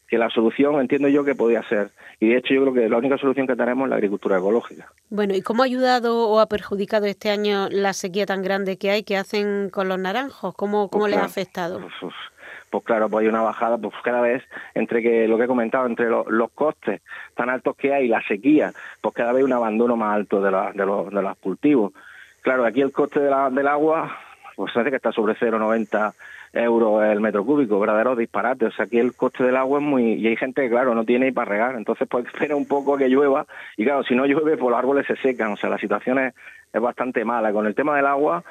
que 0.08 0.18
la 0.18 0.30
solución 0.30 0.80
entiendo 0.80 1.08
yo 1.08 1.24
que 1.24 1.34
podría 1.34 1.64
ser. 1.64 1.92
Y 2.20 2.30
de 2.30 2.38
hecho 2.38 2.54
yo 2.54 2.62
creo 2.62 2.74
que 2.74 2.90
la 2.90 2.98
única 2.98 3.18
solución 3.18 3.48
que 3.48 3.56
tenemos 3.56 3.86
es 3.86 3.90
la 3.90 3.96
agricultura 3.96 4.38
ecológica. 4.38 4.92
Bueno, 5.10 5.34
¿y 5.34 5.42
cómo 5.42 5.64
ha 5.64 5.66
ayudado 5.66 6.30
o 6.30 6.40
ha 6.40 6.48
perjudicado 6.48 7.06
este 7.06 7.30
año 7.30 7.70
la 7.72 7.94
sequía 7.94 8.26
tan 8.26 8.42
grande 8.42 8.78
que 8.78 8.92
hay 8.92 9.04
que 9.04 9.18
hacen 9.18 9.70
con 9.70 9.88
los 9.88 9.98
naranjos? 9.98 10.54
¿Cómo, 10.56 10.90
cómo 10.90 11.08
les 11.08 11.20
ha 11.20 11.26
afectado? 11.26 11.80
pues 11.80 12.14
claro, 12.84 13.10
pues 13.10 13.24
hay 13.24 13.30
una 13.30 13.42
bajada, 13.42 13.78
pues 13.78 13.94
cada 14.04 14.22
vez 14.22 14.44
entre 14.74 15.02
que 15.02 15.28
lo 15.28 15.38
que 15.38 15.44
he 15.44 15.48
comentado, 15.48 15.86
entre 15.86 16.10
los 16.10 16.52
costes 16.52 17.02
tan 17.36 17.50
altos 17.50 17.76
que 17.76 17.94
hay 17.94 18.06
y 18.06 18.10
la 18.10 18.22
sequía, 18.22 18.74
pues 19.02 19.14
cada 19.14 19.32
vez 19.32 19.40
hay 19.40 19.46
un 19.46 19.54
abandono 19.54 19.96
más 19.96 20.16
alto 20.16 20.42
de, 20.42 20.52
de, 20.74 20.86
los, 20.86 21.10
de 21.12 21.22
los 21.22 21.38
cultivos. 21.38 21.94
Claro, 22.42 22.66
aquí 22.66 22.82
el 22.82 22.92
coste 22.92 23.20
de 23.20 23.30
la, 23.30 23.50
del 23.50 23.68
agua, 23.68 24.18
pues 24.56 24.72
parece 24.74 24.92
que 24.92 24.98
está 24.98 25.12
sobre 25.12 25.36
0,90 25.36 26.14
euros 26.56 27.04
el 27.04 27.20
metro 27.20 27.46
cúbico, 27.46 27.80
verdadero 27.80 28.16
disparate. 28.16 28.66
O 28.66 28.72
sea, 28.72 28.86
aquí 28.86 29.00
el 29.00 29.14
coste 29.16 29.44
del 29.44 29.58
agua 29.58 29.80
es 29.80 29.86
muy... 29.86 30.14
Y 30.14 30.28
hay 30.28 30.38
gente 30.38 30.62
que, 30.62 30.70
claro, 30.70 30.96
no 30.96 31.06
tiene 31.06 31.34
para 31.34 31.52
regar. 31.52 31.76
Entonces, 31.76 32.08
pues 32.10 32.26
espera 32.34 32.56
un 32.56 32.68
poco 32.68 32.98
que 32.98 33.10
llueva. 33.10 33.46
Y 33.78 33.84
claro, 33.84 34.04
si 34.04 34.16
no 34.16 34.26
llueve, 34.26 34.58
pues 34.58 34.70
los 34.70 34.80
árboles 34.80 35.06
se 35.08 35.16
secan. 35.18 35.52
O 35.52 35.58
sea, 35.58 35.70
la 35.70 35.78
situación 35.78 36.20
es, 36.20 36.34
es 36.74 36.82
bastante 36.82 37.26
mala. 37.26 37.52
Con 37.52 37.66
el 37.66 37.76
tema 37.76 37.96
del 37.96 38.06
agua, 38.06 38.44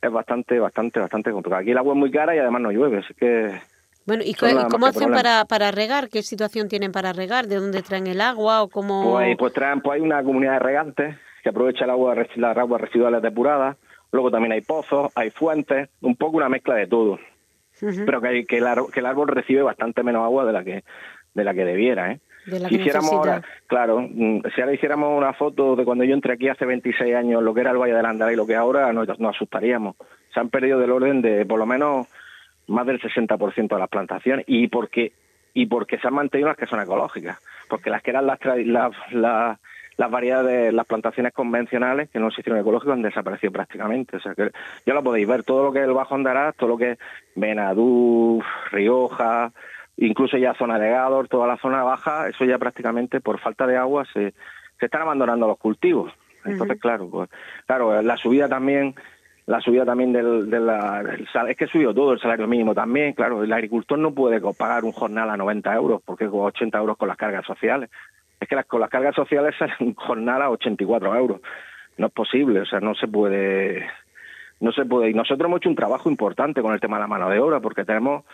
es 0.00 0.10
bastante, 0.10 0.58
bastante, 0.58 1.00
bastante 1.00 1.30
complicado. 1.30 1.62
Aquí 1.62 1.70
el 1.70 1.78
agua 1.78 1.94
es 1.94 1.98
muy 1.98 2.10
cara 2.10 2.34
y 2.34 2.38
además 2.38 2.62
no 2.62 2.70
llueve, 2.70 2.98
así 2.98 3.14
que... 3.14 3.60
Bueno, 4.06 4.22
¿y, 4.24 4.34
cómo 4.34 4.86
hacen 4.86 5.10
para, 5.10 5.44
para 5.44 5.70
regar? 5.70 6.08
¿Qué 6.08 6.22
situación 6.22 6.68
tienen 6.68 6.92
para 6.92 7.12
regar? 7.12 7.46
¿De 7.46 7.56
dónde 7.56 7.82
traen 7.82 8.06
el 8.06 8.22
agua 8.22 8.62
o 8.62 8.68
cómo...? 8.68 9.12
Pues, 9.12 9.36
pues 9.36 9.52
traen, 9.52 9.82
pues 9.82 9.96
hay 9.96 10.00
una 10.00 10.22
comunidad 10.22 10.54
de 10.54 10.58
regantes 10.60 11.16
que 11.42 11.50
aprovecha 11.50 11.84
el 11.84 11.90
agua, 11.90 12.14
las 12.36 12.56
aguas 12.56 12.80
residuales 12.80 13.20
depuradas, 13.20 13.76
luego 14.10 14.30
también 14.30 14.52
hay 14.52 14.62
pozos, 14.62 15.12
hay 15.14 15.30
fuentes, 15.30 15.90
un 16.00 16.16
poco 16.16 16.38
una 16.38 16.48
mezcla 16.48 16.74
de 16.74 16.86
todo. 16.86 17.18
Pero 17.80 18.20
que, 18.20 18.44
que, 18.44 18.58
el 18.58 18.66
árbol, 18.66 18.90
que 18.92 19.00
el 19.00 19.06
árbol 19.06 19.28
recibe 19.28 19.62
bastante 19.62 20.02
menos 20.02 20.24
agua 20.24 20.44
de 20.44 20.52
la 20.52 20.64
que 20.64 20.84
de 21.34 21.44
la 21.44 21.54
que 21.54 21.64
debiera, 21.64 22.12
¿eh? 22.12 22.20
Si 22.68 22.74
hiciéramos 22.76 23.12
ahora, 23.12 23.42
claro, 23.66 24.00
mm, 24.00 24.42
si 24.54 24.60
ahora 24.60 24.74
hiciéramos 24.74 25.16
una 25.16 25.32
foto 25.32 25.76
de 25.76 25.84
cuando 25.84 26.04
yo 26.04 26.14
entré 26.14 26.34
aquí 26.34 26.48
hace 26.48 26.64
26 26.64 27.14
años, 27.14 27.42
lo 27.42 27.54
que 27.54 27.60
era 27.60 27.70
el 27.70 27.78
Valle 27.78 27.94
del 27.94 28.06
Andalá 28.06 28.32
y 28.32 28.36
lo 28.36 28.46
que 28.46 28.56
ahora, 28.56 28.92
nos, 28.92 29.08
asustaríamos. 29.08 29.96
Se 30.32 30.40
han 30.40 30.50
perdido 30.50 30.78
del 30.78 30.90
orden 30.90 31.22
de 31.22 31.44
por 31.46 31.58
lo 31.58 31.66
menos 31.66 32.06
más 32.66 32.86
del 32.86 33.00
60% 33.00 33.68
de 33.68 33.78
las 33.78 33.88
plantaciones 33.88 34.44
y 34.46 34.68
porque 34.68 35.12
y 35.54 35.66
porque 35.66 35.98
se 35.98 36.06
han 36.06 36.14
mantenido 36.14 36.48
las 36.48 36.56
que 36.56 36.66
son 36.66 36.80
ecológicas, 36.80 37.38
porque 37.68 37.90
las 37.90 38.02
que 38.02 38.10
eran 38.10 38.26
las, 38.26 38.38
las, 38.44 38.92
las, 39.12 39.58
las 39.96 40.10
variedades, 40.10 40.72
las 40.72 40.86
plantaciones 40.86 41.32
convencionales 41.32 42.08
que 42.10 42.20
no 42.20 42.28
hicieron 42.28 42.60
ecológicas 42.60 42.94
han 42.94 43.02
desaparecido 43.02 43.52
prácticamente. 43.52 44.18
O 44.18 44.20
sea 44.20 44.34
que 44.34 44.52
ya 44.86 44.94
lo 44.94 45.02
podéis 45.02 45.26
ver, 45.26 45.42
todo 45.42 45.64
lo 45.64 45.72
que 45.72 45.80
es 45.80 45.86
el 45.86 45.94
Bajo 45.94 46.14
Andará, 46.14 46.52
todo 46.52 46.68
lo 46.70 46.78
que 46.78 46.92
es 46.92 46.98
Benadú, 47.34 48.42
Rioja, 48.70 49.52
incluso 49.98 50.36
ya 50.36 50.54
zona 50.54 50.78
de 50.78 50.90
Gador, 50.90 51.28
toda 51.28 51.46
la 51.46 51.56
zona 51.58 51.82
baja, 51.82 52.28
eso 52.28 52.44
ya 52.44 52.58
prácticamente 52.58 53.20
por 53.20 53.38
falta 53.40 53.66
de 53.66 53.76
agua 53.76 54.04
se, 54.12 54.32
se 54.78 54.86
están 54.86 55.02
abandonando 55.02 55.46
los 55.46 55.58
cultivos. 55.58 56.12
Entonces, 56.44 56.80
claro, 56.80 57.08
pues, 57.10 57.28
claro, 57.66 58.00
la 58.00 58.16
subida 58.16 58.48
también, 58.48 58.94
la 59.46 59.60
subida 59.60 59.84
también 59.84 60.12
del, 60.12 60.48
de 60.48 60.60
la, 60.60 61.02
es 61.48 61.56
que 61.56 61.66
subió 61.66 61.92
todo 61.92 62.12
el 62.12 62.20
salario 62.20 62.46
mínimo 62.46 62.74
también, 62.74 63.12
claro, 63.12 63.42
el 63.42 63.52
agricultor 63.52 63.98
no 63.98 64.12
puede 64.12 64.40
pagar 64.54 64.84
un 64.84 64.92
jornal 64.92 65.28
a 65.30 65.36
90 65.36 65.74
euros, 65.74 66.00
porque 66.04 66.28
con 66.28 66.46
80 66.46 66.78
euros 66.78 66.96
con 66.96 67.08
las 67.08 67.16
cargas 67.16 67.44
sociales. 67.44 67.90
Es 68.40 68.48
que 68.48 68.54
las, 68.54 68.66
con 68.66 68.80
las 68.80 68.90
cargas 68.90 69.16
sociales 69.16 69.54
sale 69.58 69.74
un 69.80 69.94
jornal 69.94 70.42
a 70.42 70.50
84 70.50 71.16
euros. 71.16 71.40
No 71.96 72.06
es 72.06 72.12
posible, 72.12 72.60
o 72.60 72.66
sea, 72.66 72.78
no 72.78 72.94
se 72.94 73.08
puede, 73.08 73.84
no 74.60 74.70
se 74.70 74.84
puede. 74.84 75.10
Y 75.10 75.14
nosotros 75.14 75.46
hemos 75.46 75.58
hecho 75.58 75.68
un 75.68 75.74
trabajo 75.74 76.08
importante 76.08 76.62
con 76.62 76.72
el 76.72 76.80
tema 76.80 76.96
de 76.96 77.02
la 77.02 77.08
mano 77.08 77.28
de 77.28 77.40
obra, 77.40 77.58
porque 77.58 77.84
tenemos 77.84 78.24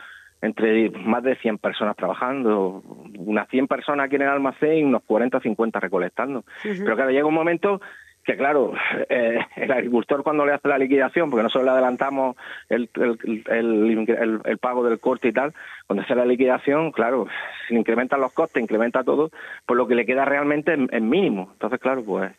entre 0.43 0.91
más 0.91 1.23
de 1.23 1.37
100 1.37 1.59
personas 1.59 1.97
trabajando, 1.97 2.83
unas 3.19 3.49
100 3.49 3.67
personas 3.67 4.07
aquí 4.07 4.17
en 4.17 4.23
el 4.23 4.29
almacén 4.29 4.79
y 4.79 4.83
unos 4.85 5.03
40 5.05 5.38
o 5.38 5.41
50 5.41 5.81
recolectando. 5.81 6.45
Pero 6.62 6.97
claro, 6.97 7.11
llega 7.11 7.26
un 7.26 7.35
momento 7.35 7.81
que 8.25 8.37
claro, 8.37 8.73
eh, 9.09 9.38
el 9.57 9.71
agricultor 9.71 10.23
cuando 10.23 10.47
le 10.47 10.55
hace 10.55 10.69
la 10.69 10.79
liquidación, 10.79 11.31
porque 11.31 11.43
nosotros 11.43 11.64
le 11.64 11.71
adelantamos 11.73 12.37
el, 12.69 12.88
el, 12.95 14.41
el, 14.45 14.59
pago 14.59 14.83
del 14.83 14.99
corte 14.99 15.29
y 15.29 15.33
tal, 15.33 15.53
cuando 15.87 16.03
hace 16.03 16.14
la 16.14 16.25
liquidación, 16.25 16.91
claro, 16.91 17.26
si 17.69 17.75
incrementan 17.75 18.21
los 18.21 18.33
costes, 18.33 18.62
incrementa 18.62 19.05
todo, 19.05 19.31
pues 19.67 19.76
lo 19.76 19.87
que 19.87 19.95
le 19.95 20.07
queda 20.07 20.25
realmente 20.25 20.75
es, 20.91 21.03
mínimo. 21.03 21.50
Entonces, 21.53 21.79
claro, 21.81 22.03
pues... 22.05 22.33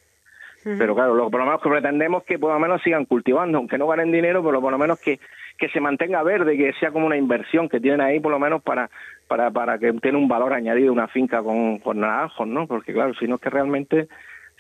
Pero 0.66 0.96
claro, 0.96 1.14
lo, 1.14 1.30
por 1.30 1.40
lo 1.40 1.46
menos 1.46 1.62
que 1.62 1.70
pretendemos 1.70 2.24
que 2.24 2.40
por 2.40 2.52
lo 2.52 2.60
menos 2.60 2.82
sigan 2.82 3.06
cultivando, 3.06 3.60
aunque 3.60 3.78
no 3.78 3.86
ganen 3.86 4.12
dinero, 4.12 4.44
pero 4.44 4.60
por 4.60 4.72
lo 4.72 4.80
menos 4.80 5.00
que, 5.00 5.20
que 5.60 5.70
se 5.70 5.80
mantenga 5.80 6.24
verde, 6.24 6.58
que 6.58 6.74
sea 6.80 6.92
como 6.92 7.06
una 7.06 7.18
inversión 7.18 7.70
que 7.70 7.80
tienen 7.80 8.02
ahí 8.02 8.20
por 8.20 8.32
lo 8.32 8.40
menos 8.40 8.64
para, 8.64 8.90
para, 9.28 9.52
para 9.52 9.78
que 9.78 9.94
tenga 9.94 10.18
un 10.18 10.28
valor 10.28 10.54
añadido 10.54 10.92
una 10.92 11.08
finca 11.08 11.44
con, 11.44 11.78
con 11.78 12.00
naranjos, 12.00 12.48
¿no? 12.48 12.66
Porque 12.66 12.94
claro, 12.94 13.14
si 13.14 13.28
no 13.28 13.36
es 13.36 13.42
que 13.42 13.52
realmente 13.52 14.08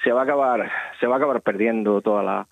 se 0.03 0.11
va 0.11 0.21
a 0.21 0.23
acabar 0.25 0.69
se 0.99 1.07
va 1.07 1.15
a 1.15 1.17
acabar 1.17 1.41
perdiendo 1.41 2.01
toda 2.01 2.21
la 2.21 2.47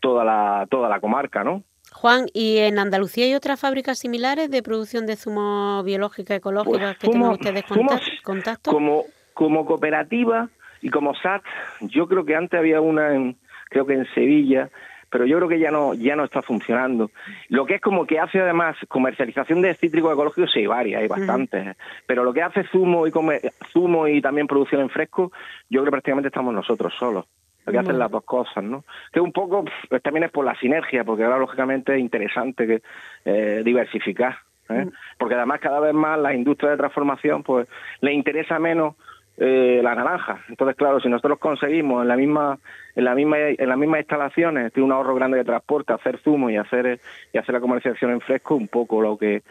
toda 0.00 0.22
la 0.22 0.66
toda 0.70 0.90
la 0.90 1.00
comarca, 1.00 1.42
¿no? 1.44 1.62
Juan, 1.92 2.26
¿y 2.34 2.58
en 2.58 2.78
Andalucía 2.78 3.24
hay 3.24 3.34
otras 3.34 3.58
fábricas 3.58 3.98
similares 3.98 4.50
de 4.50 4.62
producción 4.62 5.06
de 5.06 5.16
zumo 5.16 5.82
biológica 5.82 6.34
ecológica 6.34 6.78
pues, 6.78 6.98
que 6.98 7.08
tienen 7.08 7.28
ustedes 7.28 7.64
contacto? 8.22 8.70
Como 8.70 9.04
como 9.32 9.64
cooperativa 9.64 10.50
y 10.82 10.90
como 10.90 11.14
SAT, 11.14 11.42
yo 11.80 12.06
creo 12.06 12.24
que 12.24 12.36
antes 12.36 12.58
había 12.58 12.80
una 12.80 13.14
en 13.14 13.36
creo 13.70 13.86
que 13.86 13.94
en 13.94 14.06
Sevilla 14.14 14.70
pero 15.12 15.26
yo 15.26 15.36
creo 15.36 15.48
que 15.48 15.58
ya 15.58 15.70
no 15.70 15.92
ya 15.92 16.16
no 16.16 16.24
está 16.24 16.40
funcionando. 16.40 17.10
Lo 17.50 17.66
que 17.66 17.74
es 17.74 17.80
como 17.82 18.06
que 18.06 18.18
hace 18.18 18.40
además 18.40 18.76
comercialización 18.88 19.60
de 19.60 19.74
cítricos 19.74 20.14
ecológicos, 20.14 20.50
sí, 20.50 20.66
varias, 20.66 21.02
hay 21.02 21.08
bastantes, 21.08 21.76
pero 22.06 22.24
lo 22.24 22.32
que 22.32 22.42
hace 22.42 22.64
zumo 22.64 23.06
y 23.06 23.12
zumo 23.72 24.08
y 24.08 24.22
también 24.22 24.46
producción 24.46 24.80
en 24.80 24.88
fresco, 24.88 25.30
yo 25.68 25.80
creo 25.80 25.84
que 25.84 25.90
prácticamente 25.90 26.28
estamos 26.28 26.54
nosotros 26.54 26.94
solos. 26.98 27.26
Lo 27.64 27.72
que 27.72 27.78
hacen 27.78 27.98
las 27.98 28.10
dos 28.10 28.24
cosas, 28.24 28.64
¿no? 28.64 28.84
Que 29.12 29.20
un 29.20 29.30
poco 29.30 29.64
pues, 29.88 30.02
también 30.02 30.24
es 30.24 30.32
por 30.32 30.44
la 30.44 30.56
sinergia, 30.56 31.04
porque 31.04 31.22
ahora 31.22 31.38
lógicamente 31.38 31.94
es 31.94 32.00
interesante 32.00 32.66
que 32.66 32.82
eh, 33.24 33.62
diversificar, 33.64 34.38
¿eh? 34.70 34.88
porque 35.18 35.34
además 35.34 35.60
cada 35.60 35.78
vez 35.78 35.94
más 35.94 36.18
la 36.18 36.34
industria 36.34 36.70
de 36.70 36.78
transformación 36.78 37.42
pues 37.44 37.68
le 38.00 38.12
interesa 38.12 38.58
menos 38.58 38.96
eh, 39.38 39.80
la 39.82 39.94
naranja. 39.94 40.40
Entonces, 40.48 40.76
claro, 40.76 41.00
si 41.00 41.08
nosotros 41.08 41.38
conseguimos 41.38 42.02
en 42.02 42.08
la 42.08 42.16
misma 42.16 42.58
en 42.94 43.04
la 43.04 43.14
misma 43.14 43.38
en 43.38 43.68
las 43.68 43.78
mismas 43.78 44.00
instalaciones, 44.00 44.72
tiene 44.72 44.86
un 44.86 44.92
ahorro 44.92 45.14
grande 45.14 45.38
de 45.38 45.44
transporte, 45.44 45.92
hacer 45.92 46.18
zumo 46.18 46.50
y 46.50 46.56
hacer 46.56 47.00
y 47.32 47.38
hacer 47.38 47.54
la 47.54 47.60
comercialización 47.60 48.12
en 48.12 48.20
fresco, 48.20 48.54
un 48.54 48.68
poco 48.68 49.00
lo 49.00 49.16
que 49.16 49.42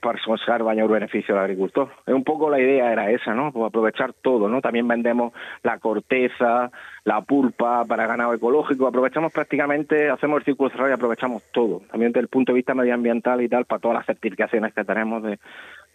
para 0.00 0.18
sacar 0.38 0.62
mayor 0.62 0.90
beneficio 0.90 1.34
al 1.34 1.44
agricultor. 1.44 1.88
Es 2.06 2.14
un 2.14 2.24
poco 2.24 2.48
la 2.48 2.60
idea 2.60 2.92
era 2.92 3.10
esa, 3.10 3.34
¿no? 3.34 3.50
Pues 3.52 3.66
aprovechar 3.66 4.12
todo, 4.12 4.48
¿no? 4.48 4.60
También 4.60 4.86
vendemos 4.86 5.32
la 5.62 5.78
corteza, 5.78 6.70
la 7.04 7.20
pulpa 7.22 7.84
para 7.84 8.06
ganado 8.06 8.32
ecológico, 8.32 8.86
aprovechamos 8.86 9.32
prácticamente, 9.32 10.08
hacemos 10.08 10.38
el 10.38 10.44
círculo 10.44 10.70
cerrado 10.70 10.90
y 10.90 10.94
aprovechamos 10.94 11.42
todo, 11.52 11.82
también 11.90 12.12
desde 12.12 12.20
el 12.20 12.28
punto 12.28 12.52
de 12.52 12.56
vista 12.56 12.74
medioambiental 12.74 13.42
y 13.42 13.48
tal, 13.48 13.64
para 13.64 13.80
todas 13.80 13.96
las 13.96 14.06
certificaciones 14.06 14.72
que 14.72 14.84
tenemos 14.84 15.22
de, 15.22 15.38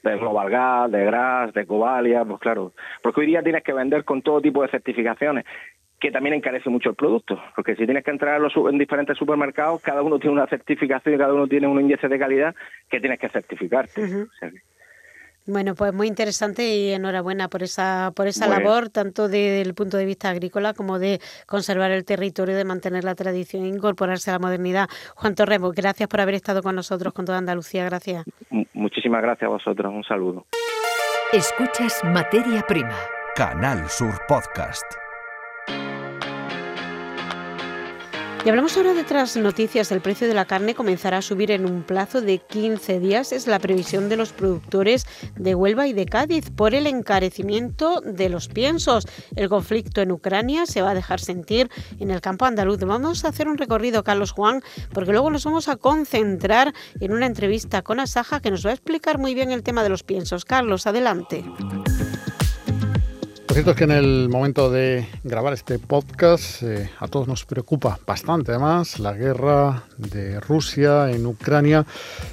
de 0.04 0.18
Global 0.18 0.50
Gas, 0.50 0.92
de 0.92 1.06
GRAS, 1.06 1.54
de 1.54 1.66
Covalia, 1.66 2.26
pues 2.26 2.40
claro, 2.40 2.74
porque 3.02 3.22
hoy 3.22 3.28
día 3.28 3.42
tienes 3.42 3.64
que 3.64 3.74
vender 3.74 4.04
con 4.04 4.22
todo 4.22 4.42
tipo 4.42 4.62
de 4.62 4.70
certificaciones 4.70 5.46
que 6.00 6.12
también 6.12 6.36
encarece 6.36 6.70
mucho 6.70 6.90
el 6.90 6.96
producto, 6.96 7.42
porque 7.56 7.78
si 7.78 7.86
tienes 7.86 8.04
que 8.04 8.12
entrar 8.12 8.42
en 8.42 8.78
diferentes 8.78 9.18
supermercados, 9.18 9.82
cada 9.82 10.02
uno 10.02 10.20
tiene 10.20 10.34
una 10.36 10.48
certificación 10.48 11.16
y 11.16 11.18
cada 11.18 11.34
uno 11.34 11.48
tiene 11.48 11.66
un 11.66 11.80
índice 11.80 12.10
de 12.10 12.20
calidad 12.20 12.54
que 12.90 13.00
tienes 13.00 13.20
que 13.20 13.30
certificarte. 13.30 14.02
Bueno, 15.46 15.76
pues 15.76 15.94
muy 15.94 16.08
interesante 16.08 16.76
y 16.76 16.94
enhorabuena 16.94 17.50
por 17.50 17.64
esa 17.64 18.12
por 18.16 18.28
esa 18.28 18.48
labor, 18.48 18.90
tanto 18.90 19.28
desde 19.28 19.62
el 19.62 19.74
punto 19.74 19.98
de 19.98 20.06
vista 20.06 20.30
agrícola 20.30 20.74
como 20.74 21.00
de 21.00 21.20
conservar 21.48 21.92
el 21.92 22.06
territorio, 22.06 22.56
de 22.56 22.64
mantener 22.64 23.04
la 23.04 23.16
tradición 23.16 23.66
e 23.66 23.68
incorporarse 23.68 24.30
a 24.32 24.34
la 24.34 24.40
modernidad. 24.40 24.88
Juan 25.16 25.36
Torremo, 25.36 25.72
gracias 25.72 26.08
por 26.08 26.22
haber 26.22 26.36
estado 26.36 26.64
con 26.64 26.76
nosotros, 26.76 27.14
con 27.14 27.26
toda 27.26 27.38
Andalucía. 27.40 27.84
Gracias. 27.84 28.26
muchísimas 28.74 29.22
gracias 29.22 29.48
a 29.48 29.52
vosotros. 29.52 29.94
Un 29.94 30.04
saludo. 30.04 30.46
Escuchas 31.34 32.02
Materia 32.04 32.62
Prima. 32.68 32.96
Canal 33.36 33.90
Sur 33.90 34.14
Podcast. 34.28 35.03
Y 38.46 38.50
hablamos 38.50 38.76
ahora 38.76 38.94
de 38.94 39.04
otras 39.04 39.38
noticias. 39.38 39.90
El 39.94 40.02
precio 40.02 40.28
de 40.28 40.34
la 40.34 40.44
carne 40.44 40.76
comenzará 40.76 41.20
a 41.20 41.22
subir 41.22 41.50
en 41.52 41.66
un 41.66 41.82
plazo 41.82 42.20
de 42.20 42.40
15 42.40 43.00
días. 43.00 43.32
Es 43.32 43.48
la 43.48 43.58
previsión 43.58 44.10
de 44.10 44.18
los 44.18 44.34
productores 44.34 45.06
de 45.38 45.56
Huelva 45.56 45.88
y 45.88 45.94
de 45.94 46.06
Cádiz 46.06 46.50
por 46.50 46.76
el 46.76 46.86
encarecimiento 46.86 48.02
de 48.02 48.28
los 48.28 48.50
piensos. 48.50 49.08
El 49.38 49.48
conflicto 49.48 50.02
en 50.02 50.12
Ucrania 50.12 50.66
se 50.66 50.82
va 50.82 50.92
a 50.92 50.94
dejar 50.94 51.22
sentir 51.22 51.70
en 52.02 52.12
el 52.12 52.20
campo 52.20 52.44
andaluz. 52.44 52.80
Vamos 52.80 53.24
a 53.24 53.30
hacer 53.30 53.48
un 53.48 53.58
recorrido, 53.58 54.04
Carlos 54.04 54.32
Juan, 54.32 54.62
porque 54.92 55.14
luego 55.14 55.32
nos 55.32 55.46
vamos 55.46 55.70
a 55.70 55.78
concentrar 55.78 56.74
en 57.00 57.14
una 57.14 57.28
entrevista 57.28 57.82
con 57.82 58.02
Asaja 58.02 58.42
que 58.42 58.52
nos 58.52 58.66
va 58.66 58.72
a 58.72 58.74
explicar 58.74 59.20
muy 59.20 59.36
bien 59.36 59.52
el 59.52 59.64
tema 59.64 59.84
de 59.84 59.90
los 59.90 60.04
piensos. 60.04 60.44
Carlos, 60.44 60.86
adelante. 60.86 61.46
Lo 63.54 63.56
cierto 63.56 63.70
es 63.70 63.78
que 63.78 63.84
en 63.84 63.92
el 63.92 64.30
momento 64.30 64.72
de 64.72 65.08
grabar 65.24 65.54
este 65.54 65.78
podcast 65.78 66.64
eh, 66.64 66.90
a 66.98 67.08
todos 67.08 67.28
nos 67.28 67.46
preocupa 67.46 68.00
bastante 68.04 68.50
además 68.50 68.98
la 68.98 69.14
guerra 69.14 69.84
de 69.96 70.40
Rusia 70.40 71.12
en 71.12 71.24
Ucrania, 71.28 71.86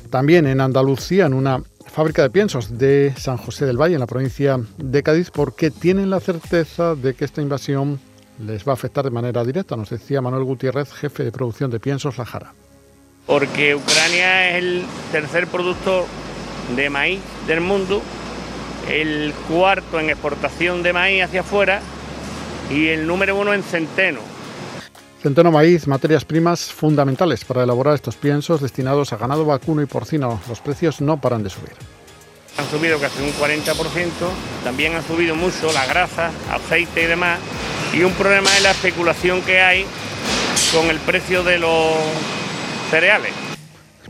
también 0.08 0.46
en 0.46 0.62
Andalucía, 0.62 1.26
en 1.26 1.34
una 1.34 1.62
fábrica 1.92 2.22
de 2.22 2.30
piensos 2.30 2.78
de 2.78 3.12
San 3.18 3.36
José 3.36 3.66
del 3.66 3.76
Valle, 3.76 3.96
en 3.96 4.00
la 4.00 4.06
provincia 4.06 4.58
de 4.78 5.02
Cádiz, 5.02 5.30
porque 5.30 5.70
tienen 5.70 6.08
la 6.08 6.20
certeza 6.20 6.94
de 6.94 7.12
que 7.12 7.26
esta 7.26 7.42
invasión 7.42 8.00
les 8.42 8.66
va 8.66 8.72
a 8.72 8.76
afectar 8.76 9.04
de 9.04 9.10
manera 9.10 9.44
directa, 9.44 9.76
nos 9.76 9.90
decía 9.90 10.22
Manuel 10.22 10.44
Gutiérrez, 10.44 10.90
jefe 10.90 11.22
de 11.22 11.32
producción 11.32 11.70
de 11.70 11.80
piensos 11.80 12.16
La 12.16 12.24
Jara. 12.24 12.54
Porque 13.26 13.74
Ucrania 13.74 14.56
es 14.56 14.64
el 14.64 14.84
tercer 15.12 15.48
producto 15.48 16.06
de 16.74 16.88
maíz 16.88 17.20
del 17.46 17.60
mundo 17.60 18.00
el 18.88 19.32
cuarto 19.48 20.00
en 20.00 20.10
exportación 20.10 20.82
de 20.82 20.92
maíz 20.92 21.24
hacia 21.24 21.40
afuera 21.40 21.80
y 22.70 22.88
el 22.88 23.06
número 23.06 23.36
uno 23.36 23.52
en 23.52 23.62
centeno. 23.62 24.20
Centeno 25.22 25.52
maíz, 25.52 25.86
materias 25.86 26.24
primas 26.24 26.72
fundamentales 26.72 27.44
para 27.44 27.62
elaborar 27.62 27.94
estos 27.94 28.16
piensos 28.16 28.62
destinados 28.62 29.12
a 29.12 29.18
ganado 29.18 29.44
vacuno 29.44 29.82
y 29.82 29.86
porcino. 29.86 30.40
Los 30.48 30.60
precios 30.60 31.00
no 31.00 31.20
paran 31.20 31.42
de 31.42 31.50
subir. 31.50 31.74
Han 32.56 32.68
subido 32.70 32.98
casi 32.98 33.22
un 33.22 33.32
40%, 33.32 34.10
también 34.64 34.94
han 34.94 35.06
subido 35.06 35.34
mucho 35.34 35.72
la 35.72 35.86
grasa, 35.86 36.30
aceite 36.50 37.02
y 37.02 37.06
demás. 37.06 37.38
Y 37.92 38.02
un 38.02 38.12
problema 38.12 38.48
es 38.56 38.62
la 38.62 38.70
especulación 38.70 39.42
que 39.42 39.60
hay 39.60 39.84
con 40.72 40.88
el 40.88 40.98
precio 40.98 41.42
de 41.42 41.58
los 41.58 41.94
cereales. 42.90 43.49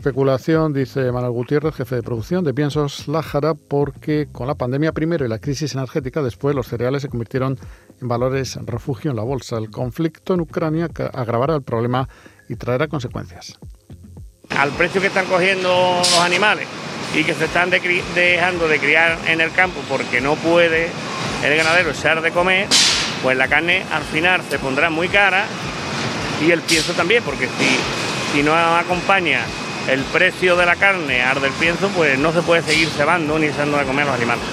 Especulación, 0.01 0.73
dice 0.73 1.11
Manuel 1.11 1.31
Gutiérrez, 1.31 1.75
jefe 1.75 1.97
de 1.97 2.01
producción 2.01 2.43
de 2.43 2.55
Piensos 2.55 3.07
Lájara, 3.07 3.53
porque 3.53 4.27
con 4.31 4.47
la 4.47 4.55
pandemia 4.55 4.93
primero 4.93 5.23
y 5.23 5.29
la 5.29 5.37
crisis 5.37 5.75
energética 5.75 6.23
después 6.23 6.55
los 6.55 6.65
cereales 6.65 7.03
se 7.03 7.07
convirtieron 7.07 7.59
en 8.01 8.07
valores 8.07 8.55
refugio 8.65 9.11
en 9.11 9.17
la 9.17 9.21
bolsa. 9.21 9.59
El 9.59 9.69
conflicto 9.69 10.33
en 10.33 10.41
Ucrania 10.41 10.89
agravará 11.13 11.53
el 11.53 11.61
problema 11.61 12.09
y 12.49 12.55
traerá 12.55 12.87
consecuencias. 12.87 13.59
Al 14.57 14.71
precio 14.71 15.01
que 15.01 15.05
están 15.05 15.27
cogiendo 15.27 15.69
los 15.99 16.19
animales 16.19 16.67
y 17.15 17.23
que 17.23 17.35
se 17.35 17.45
están 17.45 17.69
dejando 17.69 18.67
de 18.67 18.79
criar 18.79 19.19
en 19.27 19.39
el 19.39 19.51
campo 19.51 19.81
porque 19.87 20.19
no 20.19 20.33
puede 20.33 20.89
el 21.45 21.55
ganadero 21.55 21.91
echar 21.91 22.23
de 22.23 22.31
comer, 22.31 22.67
pues 23.21 23.37
la 23.37 23.47
carne 23.47 23.83
al 23.91 24.01
final 24.01 24.41
se 24.49 24.57
pondrá 24.57 24.89
muy 24.89 25.09
cara 25.09 25.45
y 26.43 26.49
el 26.49 26.61
pienso 26.61 26.93
también, 26.93 27.21
porque 27.23 27.45
si, 27.45 28.33
si 28.33 28.41
no 28.41 28.55
acompaña 28.55 29.41
el 29.89 30.01
precio 30.05 30.55
de 30.55 30.65
la 30.65 30.75
carne 30.75 31.21
arde 31.21 31.47
el 31.47 31.53
pienso, 31.53 31.89
pues 31.89 32.17
no 32.19 32.31
se 32.31 32.41
puede 32.41 32.61
seguir 32.61 32.87
cebando 32.89 33.37
ni 33.39 33.47
dando 33.47 33.77
de 33.77 33.85
comer 33.85 34.03
a 34.03 34.11
los 34.11 34.15
animales. 34.15 34.43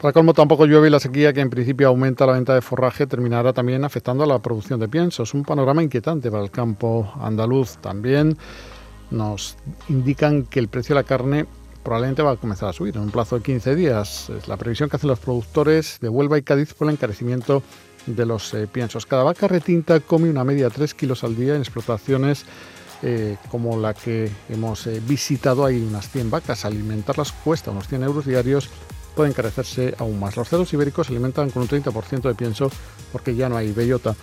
Para 0.00 0.12
colmo 0.12 0.34
tampoco 0.34 0.66
llueve 0.66 0.88
y 0.88 0.90
la 0.90 1.00
sequía 1.00 1.32
que 1.32 1.40
en 1.40 1.48
principio 1.48 1.88
aumenta 1.88 2.26
la 2.26 2.34
venta 2.34 2.54
de 2.54 2.60
forraje 2.60 3.06
terminará 3.06 3.52
también 3.52 3.82
afectando 3.84 4.24
a 4.24 4.26
la 4.26 4.38
producción 4.38 4.78
de 4.78 4.88
piensos. 4.88 5.32
Un 5.32 5.42
panorama 5.42 5.82
inquietante 5.82 6.30
para 6.30 6.44
el 6.44 6.50
campo 6.50 7.10
andaluz. 7.20 7.78
También 7.78 8.36
nos 9.10 9.56
indican 9.88 10.44
que 10.44 10.60
el 10.60 10.68
precio 10.68 10.94
de 10.94 11.00
la 11.00 11.06
carne 11.06 11.46
probablemente 11.82 12.22
va 12.22 12.32
a 12.32 12.36
comenzar 12.36 12.68
a 12.68 12.72
subir 12.72 12.94
en 12.96 13.02
un 13.02 13.10
plazo 13.10 13.36
de 13.36 13.42
15 13.42 13.74
días. 13.74 14.28
Es 14.30 14.48
la 14.48 14.58
previsión 14.58 14.90
que 14.90 14.96
hacen 14.96 15.08
los 15.08 15.18
productores 15.18 15.98
de 16.00 16.10
Huelva 16.10 16.36
y 16.36 16.42
Cádiz 16.42 16.74
por 16.74 16.88
el 16.88 16.94
encarecimiento 16.94 17.62
de 18.06 18.26
los 18.26 18.52
eh, 18.54 18.68
piensos. 18.70 19.06
Cada 19.06 19.22
vaca 19.22 19.48
retinta 19.48 20.00
come 20.00 20.28
una 20.28 20.44
media 20.44 20.64
de 20.64 20.70
3 20.70 20.94
kilos 20.94 21.24
al 21.24 21.36
día 21.36 21.54
en 21.54 21.62
explotaciones 21.62 22.44
eh, 23.02 23.36
como 23.50 23.78
la 23.78 23.94
que 23.94 24.30
hemos 24.48 24.86
eh, 24.86 25.00
visitado, 25.06 25.64
hay 25.64 25.80
unas 25.80 26.08
100 26.10 26.30
vacas. 26.30 26.64
Alimentarlas 26.64 27.32
cuesta 27.32 27.70
unos 27.70 27.88
100 27.88 28.02
euros 28.04 28.26
diarios, 28.26 28.68
pueden 29.14 29.32
encarecerse 29.32 29.94
aún 29.98 30.18
más. 30.20 30.36
Los 30.36 30.48
cerdos 30.48 30.72
ibéricos 30.72 31.06
se 31.06 31.12
alimentan 31.12 31.50
con 31.50 31.62
un 31.62 31.68
30% 31.68 32.22
de 32.22 32.34
pienso 32.34 32.70
porque 33.12 33.34
ya 33.34 33.48
no 33.48 33.56
hay 33.56 33.72
bellota. 33.72 34.14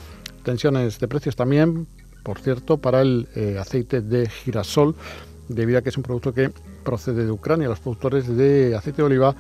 Tensiones 0.44 1.00
de 1.00 1.08
precios 1.08 1.36
también, 1.36 1.88
por 2.24 2.40
cierto, 2.40 2.78
para 2.78 3.02
el 3.02 3.28
eh, 3.36 3.58
aceite 3.60 4.02
de 4.02 4.30
girasol, 4.30 4.96
debido 5.48 5.80
a 5.80 5.82
que 5.82 5.90
es 5.90 5.98
un 5.98 6.04
producto 6.04 6.34
que 6.34 6.52
procede 6.84 7.26
de 7.26 7.32
Ucrania. 7.32 7.68
Los 7.68 7.80
productores 7.80 8.28
de 8.28 8.76
aceite 8.76 8.98
de 8.98 9.04
oliva 9.04 9.36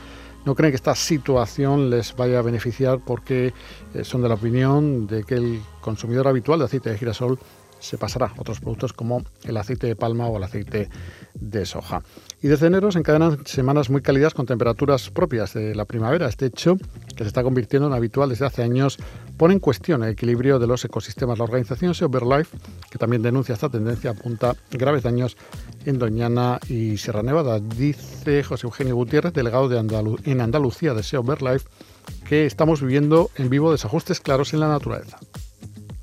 no 0.45 0.55
creen 0.55 0.71
que 0.71 0.77
esta 0.77 0.95
situación 0.95 1.89
les 1.89 2.15
vaya 2.15 2.39
a 2.39 2.41
beneficiar 2.41 2.99
porque 3.05 3.53
eh, 3.93 4.03
son 4.03 4.21
de 4.21 4.29
la 4.29 4.35
opinión 4.35 5.07
de 5.07 5.23
que 5.23 5.35
el 5.35 5.61
consumidor 5.81 6.27
habitual 6.27 6.59
de 6.59 6.65
aceite 6.65 6.89
de 6.89 6.97
girasol 6.97 7.39
se 7.83 7.97
pasará 7.97 8.27
a 8.27 8.41
otros 8.41 8.59
productos 8.59 8.93
como 8.93 9.23
el 9.43 9.57
aceite 9.57 9.87
de 9.87 9.95
palma 9.95 10.27
o 10.27 10.37
el 10.37 10.43
aceite 10.43 10.89
de 11.33 11.65
soja. 11.65 12.01
Y 12.41 12.47
desde 12.47 12.67
enero 12.67 12.91
se 12.91 12.99
encadenan 12.99 13.45
semanas 13.45 13.89
muy 13.89 14.01
cálidas 14.01 14.33
con 14.33 14.45
temperaturas 14.45 15.09
propias 15.09 15.53
de 15.53 15.75
la 15.75 15.85
primavera. 15.85 16.27
Este 16.27 16.45
hecho, 16.45 16.77
que 17.15 17.23
se 17.23 17.27
está 17.27 17.43
convirtiendo 17.43 17.87
en 17.87 17.93
habitual 17.93 18.29
desde 18.29 18.45
hace 18.45 18.63
años, 18.63 18.97
pone 19.37 19.53
en 19.53 19.59
cuestión 19.59 20.03
el 20.03 20.11
equilibrio 20.11 20.59
de 20.59 20.67
los 20.67 20.85
ecosistemas. 20.85 21.37
La 21.37 21.43
organización 21.43 21.93
Life, 22.23 22.57
que 22.89 22.97
también 22.97 23.21
denuncia 23.21 23.53
esta 23.53 23.69
tendencia, 23.69 24.11
apunta 24.11 24.55
graves 24.71 25.03
daños 25.03 25.35
en 25.85 25.99
Doñana 25.99 26.59
y 26.69 26.97
Sierra 26.97 27.23
Nevada. 27.23 27.59
Dice 27.59 28.43
José 28.43 28.67
Eugenio 28.67 28.95
Gutiérrez, 28.95 29.33
delegado 29.33 29.67
de 29.67 29.77
en 30.23 30.41
Andalucía 30.41 30.93
de 30.93 31.03
Life, 31.41 31.67
que 32.27 32.45
estamos 32.45 32.81
viviendo 32.81 33.29
en 33.35 33.49
vivo 33.49 33.71
desajustes 33.71 34.19
claros 34.19 34.53
en 34.53 34.61
la 34.61 34.67
naturaleza. 34.67 35.17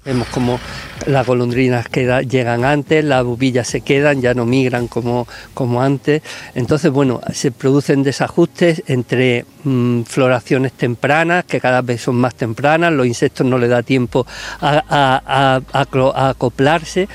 Vemos 0.02 0.28
como 0.28 0.58
las 1.06 1.26
golondrinas 1.26 1.86
llegan 1.90 2.64
antes, 2.64 3.04
las 3.04 3.22
bubillas 3.22 3.68
se 3.68 3.82
quedan, 3.82 4.22
ya 4.22 4.32
no 4.32 4.46
migran 4.46 4.88
como, 4.88 5.28
como 5.52 5.82
antes. 5.82 6.22
Entonces, 6.54 6.90
bueno, 6.90 7.20
se 7.34 7.52
producen 7.52 8.02
desajustes 8.02 8.82
entre 8.86 9.44
mm, 9.64 10.02
floraciones 10.02 10.72
tempranas, 10.72 11.44
que 11.44 11.60
cada 11.60 11.82
vez 11.82 12.00
son 12.00 12.16
más 12.16 12.34
tempranas, 12.34 12.92
los 12.94 13.06
insectos 13.06 13.46
no 13.46 13.58
les 13.58 13.68
da 13.68 13.82
tiempo 13.82 14.26
a, 14.62 15.60
a 15.68 16.30
acoplarse. 16.30 17.06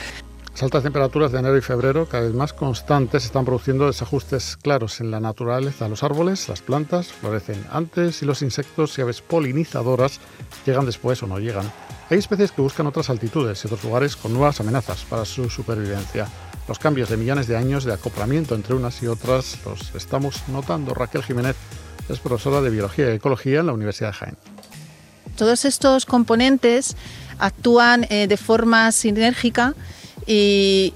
Las 0.55 0.63
altas 0.63 0.83
temperaturas 0.83 1.33
de 1.33 1.39
enero 1.39 1.57
y 1.57 1.61
febrero, 1.61 2.07
cada 2.07 2.23
vez 2.23 2.33
más 2.33 2.53
constantes, 2.53 3.25
están 3.25 3.43
produciendo 3.43 3.87
desajustes 3.87 4.55
claros 4.55 5.01
en 5.01 5.11
la 5.11 5.19
naturaleza. 5.19 5.89
Los 5.89 6.03
árboles, 6.03 6.47
las 6.47 6.61
plantas 6.61 7.07
florecen 7.07 7.65
antes 7.71 8.21
y 8.21 8.25
los 8.25 8.41
insectos 8.41 8.97
y 8.97 9.01
aves 9.01 9.21
polinizadoras 9.21 10.21
llegan 10.65 10.85
después 10.85 11.21
o 11.23 11.27
no 11.27 11.39
llegan. 11.39 11.65
Hay 12.07 12.19
especies 12.19 12.51
que 12.51 12.62
buscan 12.62 12.85
otras 12.85 13.09
altitudes 13.09 13.63
y 13.63 13.67
otros 13.67 13.83
lugares 13.83 14.15
con 14.15 14.31
nuevas 14.31 14.59
amenazas 14.59 15.03
para 15.09 15.25
su 15.25 15.50
supervivencia. 15.50 16.27
Los 16.67 16.77
cambios 16.77 17.09
de 17.09 17.17
millones 17.17 17.47
de 17.47 17.57
años 17.57 17.83
de 17.83 17.93
acoplamiento 17.93 18.53
entre 18.53 18.75
unas 18.75 19.01
y 19.01 19.07
otras 19.07 19.57
los 19.65 19.93
estamos 19.95 20.47
notando. 20.50 20.93
Raquel 20.93 21.24
Jiménez 21.24 21.55
es 22.07 22.19
profesora 22.19 22.62
de 22.62 22.69
Biología 22.69 23.12
y 23.12 23.15
Ecología 23.15 23.62
en 23.62 23.65
la 23.65 23.74
Universidad 23.74 24.09
de 24.09 24.13
Jaén. 24.13 24.38
Todos 25.35 25.65
estos 25.65 26.05
componentes 26.05 26.95
actúan 27.39 28.05
eh, 28.12 28.27
de 28.27 28.38
forma 28.38 28.91
sinérgica 28.91 29.74
y 30.27 30.93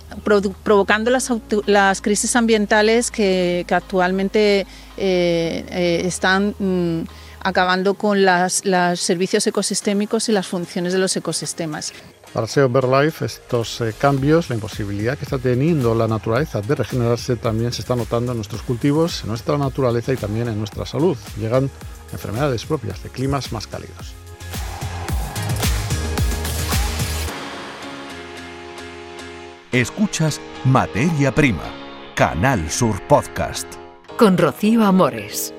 provocando 0.63 1.11
las, 1.11 2.01
crisis 2.01 2.35
ambientales 2.35 3.11
que, 3.11 3.65
actualmente 3.69 4.61
eh, 4.61 4.65
eh, 4.97 6.01
están 6.05 6.55
mm, 6.59 7.01
acabando 7.41 7.93
con 7.93 8.23
los 8.25 8.99
servicios 8.99 9.45
ecosistémicos 9.47 10.29
y 10.29 10.31
las 10.31 10.47
funciones 10.47 10.93
de 10.93 10.99
los 10.99 11.15
ecosistemas. 11.15 11.93
Para 12.33 12.45
SEO 12.45 12.69
Life, 12.69 13.25
estos 13.25 13.81
eh, 13.81 13.93
cambios, 13.97 14.49
la 14.49 14.55
imposibilidad 14.55 15.17
que 15.17 15.25
está 15.25 15.39
teniendo 15.39 15.95
la 15.95 16.07
naturaleza 16.07 16.61
de 16.61 16.75
regenerarse, 16.75 17.35
también 17.37 17.71
se 17.73 17.81
está 17.81 17.95
notando 17.95 18.33
en 18.33 18.37
nuestros 18.37 18.61
cultivos, 18.61 19.23
en 19.23 19.29
nuestra 19.29 19.57
naturaleza 19.57 20.13
y 20.13 20.17
también 20.17 20.47
en 20.47 20.59
nuestra 20.59 20.85
salud. 20.85 21.17
Llegan 21.39 21.71
enfermedades 22.13 22.65
propias 22.65 23.01
de 23.01 23.09
climas 23.09 23.51
más 23.51 23.65
cálidos. 23.65 24.13
Escuchas 29.71 30.41
Materia 30.65 31.33
Prima, 31.33 31.63
Canal 32.15 32.69
Sur 32.69 33.01
Podcast. 33.07 33.67
Con 34.17 34.37
Rocío 34.37 34.83
Amores. 34.83 35.53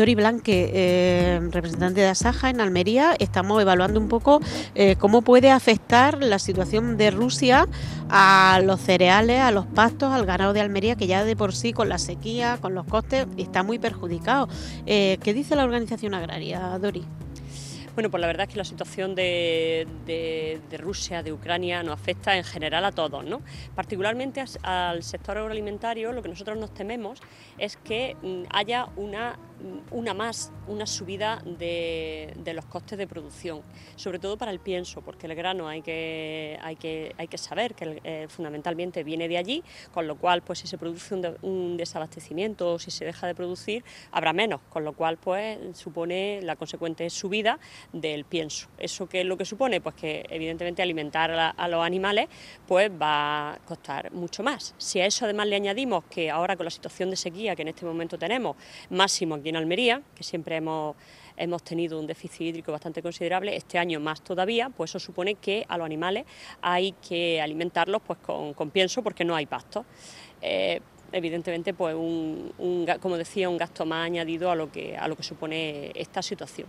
Dori 0.00 0.14
Blanque, 0.14 0.70
eh, 0.72 1.40
representante 1.50 2.00
de 2.00 2.06
Asaja 2.06 2.48
en 2.48 2.62
Almería, 2.62 3.14
estamos 3.18 3.60
evaluando 3.60 4.00
un 4.00 4.08
poco 4.08 4.40
eh, 4.74 4.96
cómo 4.96 5.20
puede 5.20 5.50
afectar 5.50 6.22
la 6.22 6.38
situación 6.38 6.96
de 6.96 7.10
Rusia 7.10 7.68
a 8.08 8.62
los 8.64 8.80
cereales, 8.80 9.42
a 9.42 9.50
los 9.50 9.66
pastos, 9.66 10.10
al 10.10 10.24
ganado 10.24 10.54
de 10.54 10.62
Almería, 10.62 10.96
que 10.96 11.06
ya 11.06 11.22
de 11.22 11.36
por 11.36 11.54
sí 11.54 11.74
con 11.74 11.90
la 11.90 11.98
sequía, 11.98 12.56
con 12.62 12.74
los 12.74 12.86
costes, 12.86 13.26
está 13.36 13.62
muy 13.62 13.78
perjudicado. 13.78 14.48
Eh, 14.86 15.18
¿Qué 15.22 15.34
dice 15.34 15.54
la 15.54 15.64
organización 15.64 16.14
agraria, 16.14 16.78
Dori? 16.78 17.04
Bueno, 17.94 18.10
pues 18.10 18.20
la 18.20 18.28
verdad 18.28 18.46
es 18.46 18.52
que 18.52 18.56
la 18.56 18.64
situación 18.64 19.14
de, 19.14 19.86
Rusia, 20.78 21.22
de 21.22 21.32
Ucrania, 21.32 21.82
nos 21.82 21.94
afecta 21.94 22.36
en 22.36 22.44
general 22.44 22.84
a 22.84 22.92
todos, 22.92 23.24
¿no? 23.24 23.42
Particularmente 23.74 24.42
al 24.62 25.02
sector 25.02 25.36
agroalimentario, 25.36 26.12
lo 26.12 26.22
que 26.22 26.28
nosotros 26.28 26.56
nos 26.56 26.72
tememos 26.72 27.20
es 27.58 27.76
que 27.76 28.16
mm, 28.22 28.44
haya 28.50 28.86
una, 28.96 29.38
una 29.90 30.14
más, 30.14 30.52
una 30.66 30.86
subida 30.86 31.42
de, 31.44 32.32
los 32.54 32.64
costes 32.66 32.98
de 32.98 33.06
producción, 33.06 33.62
sobre 33.96 34.18
todo 34.18 34.36
para 34.36 34.50
el 34.50 34.60
pienso, 34.60 35.02
porque 35.02 35.26
el 35.26 35.34
grano 35.34 35.68
hay 35.68 35.82
que, 35.82 36.58
hay 36.62 36.76
que, 36.76 37.14
hay 37.18 37.28
que 37.28 37.38
saber 37.38 37.74
que 37.74 38.00
eh, 38.04 38.26
fundamentalmente 38.28 39.04
viene 39.04 39.28
de 39.28 39.38
allí, 39.38 39.62
con 39.92 40.06
lo 40.06 40.16
cual, 40.16 40.42
pues 40.42 40.60
si 40.60 40.66
se 40.66 40.78
produce 40.78 41.14
un, 41.14 41.36
un 41.42 41.76
desabastecimiento 41.76 42.74
o 42.74 42.78
si 42.78 42.90
se 42.90 43.04
deja 43.04 43.26
de 43.26 43.34
producir, 43.34 43.84
habrá 44.10 44.32
menos, 44.32 44.60
con 44.68 44.84
lo 44.84 44.92
cual, 44.92 45.16
pues 45.18 45.58
supone 45.76 46.40
la 46.42 46.56
consecuente 46.56 47.08
subida 47.10 47.58
del 47.92 48.24
pienso. 48.24 48.68
¿Eso 48.78 49.08
qué 49.08 49.20
es 49.20 49.26
lo 49.26 49.36
que 49.36 49.44
supone? 49.44 49.80
Pues 49.80 49.94
que 49.94 50.24
evidentemente 50.30 50.82
alimentar 50.82 51.30
a, 51.30 51.68
los 51.68 51.84
animales 51.84 52.28
pues 52.66 52.90
va 52.90 53.52
a 53.52 53.58
costar 53.58 54.12
mucho 54.12 54.42
más. 54.42 54.74
Si 54.78 55.00
a 55.00 55.06
eso 55.06 55.24
además 55.24 55.46
le 55.46 55.56
añadimos 55.56 56.04
que 56.04 56.30
ahora 56.30 56.56
con 56.56 56.64
la 56.64 56.70
situación 56.70 57.10
de 57.10 57.16
sequía 57.16 57.54
que 57.54 57.62
en 57.62 57.68
este 57.68 57.84
momento 57.84 58.18
tenemos, 58.18 58.56
máximo 58.90 59.36
aquí 59.36 59.49
en 59.50 59.56
Almería, 59.56 60.02
que 60.14 60.24
siempre 60.24 60.56
hemos 60.56 60.96
hemos 61.40 61.62
tenido 61.62 61.98
un 61.98 62.06
déficit 62.06 62.42
hídrico 62.42 62.70
bastante 62.70 63.02
considerable, 63.02 63.56
este 63.56 63.78
año 63.78 63.98
más 63.98 64.20
todavía, 64.20 64.68
pues 64.68 64.90
eso 64.90 65.00
supone 65.00 65.36
que 65.36 65.64
a 65.68 65.78
los 65.78 65.86
animales 65.86 66.26
hay 66.60 66.92
que 66.92 67.40
alimentarlos 67.40 68.02
pues 68.06 68.18
con, 68.18 68.70
pienso 68.70 69.02
porque 69.02 69.24
no 69.24 69.34
hay 69.34 69.46
pasto. 69.46 69.86
Eh, 70.42 70.80
evidentemente, 71.12 71.74
pues 71.74 71.94
un, 71.94 72.86
como 73.00 73.16
decía, 73.16 73.48
un 73.48 73.56
gasto 73.56 73.84
más 73.86 74.06
añadido 74.06 74.50
a 74.50 74.54
lo 74.54 74.70
que, 74.70 74.96
a 74.96 75.08
lo 75.08 75.16
que 75.16 75.22
supone 75.22 75.90
esta 75.94 76.22
situación. 76.22 76.68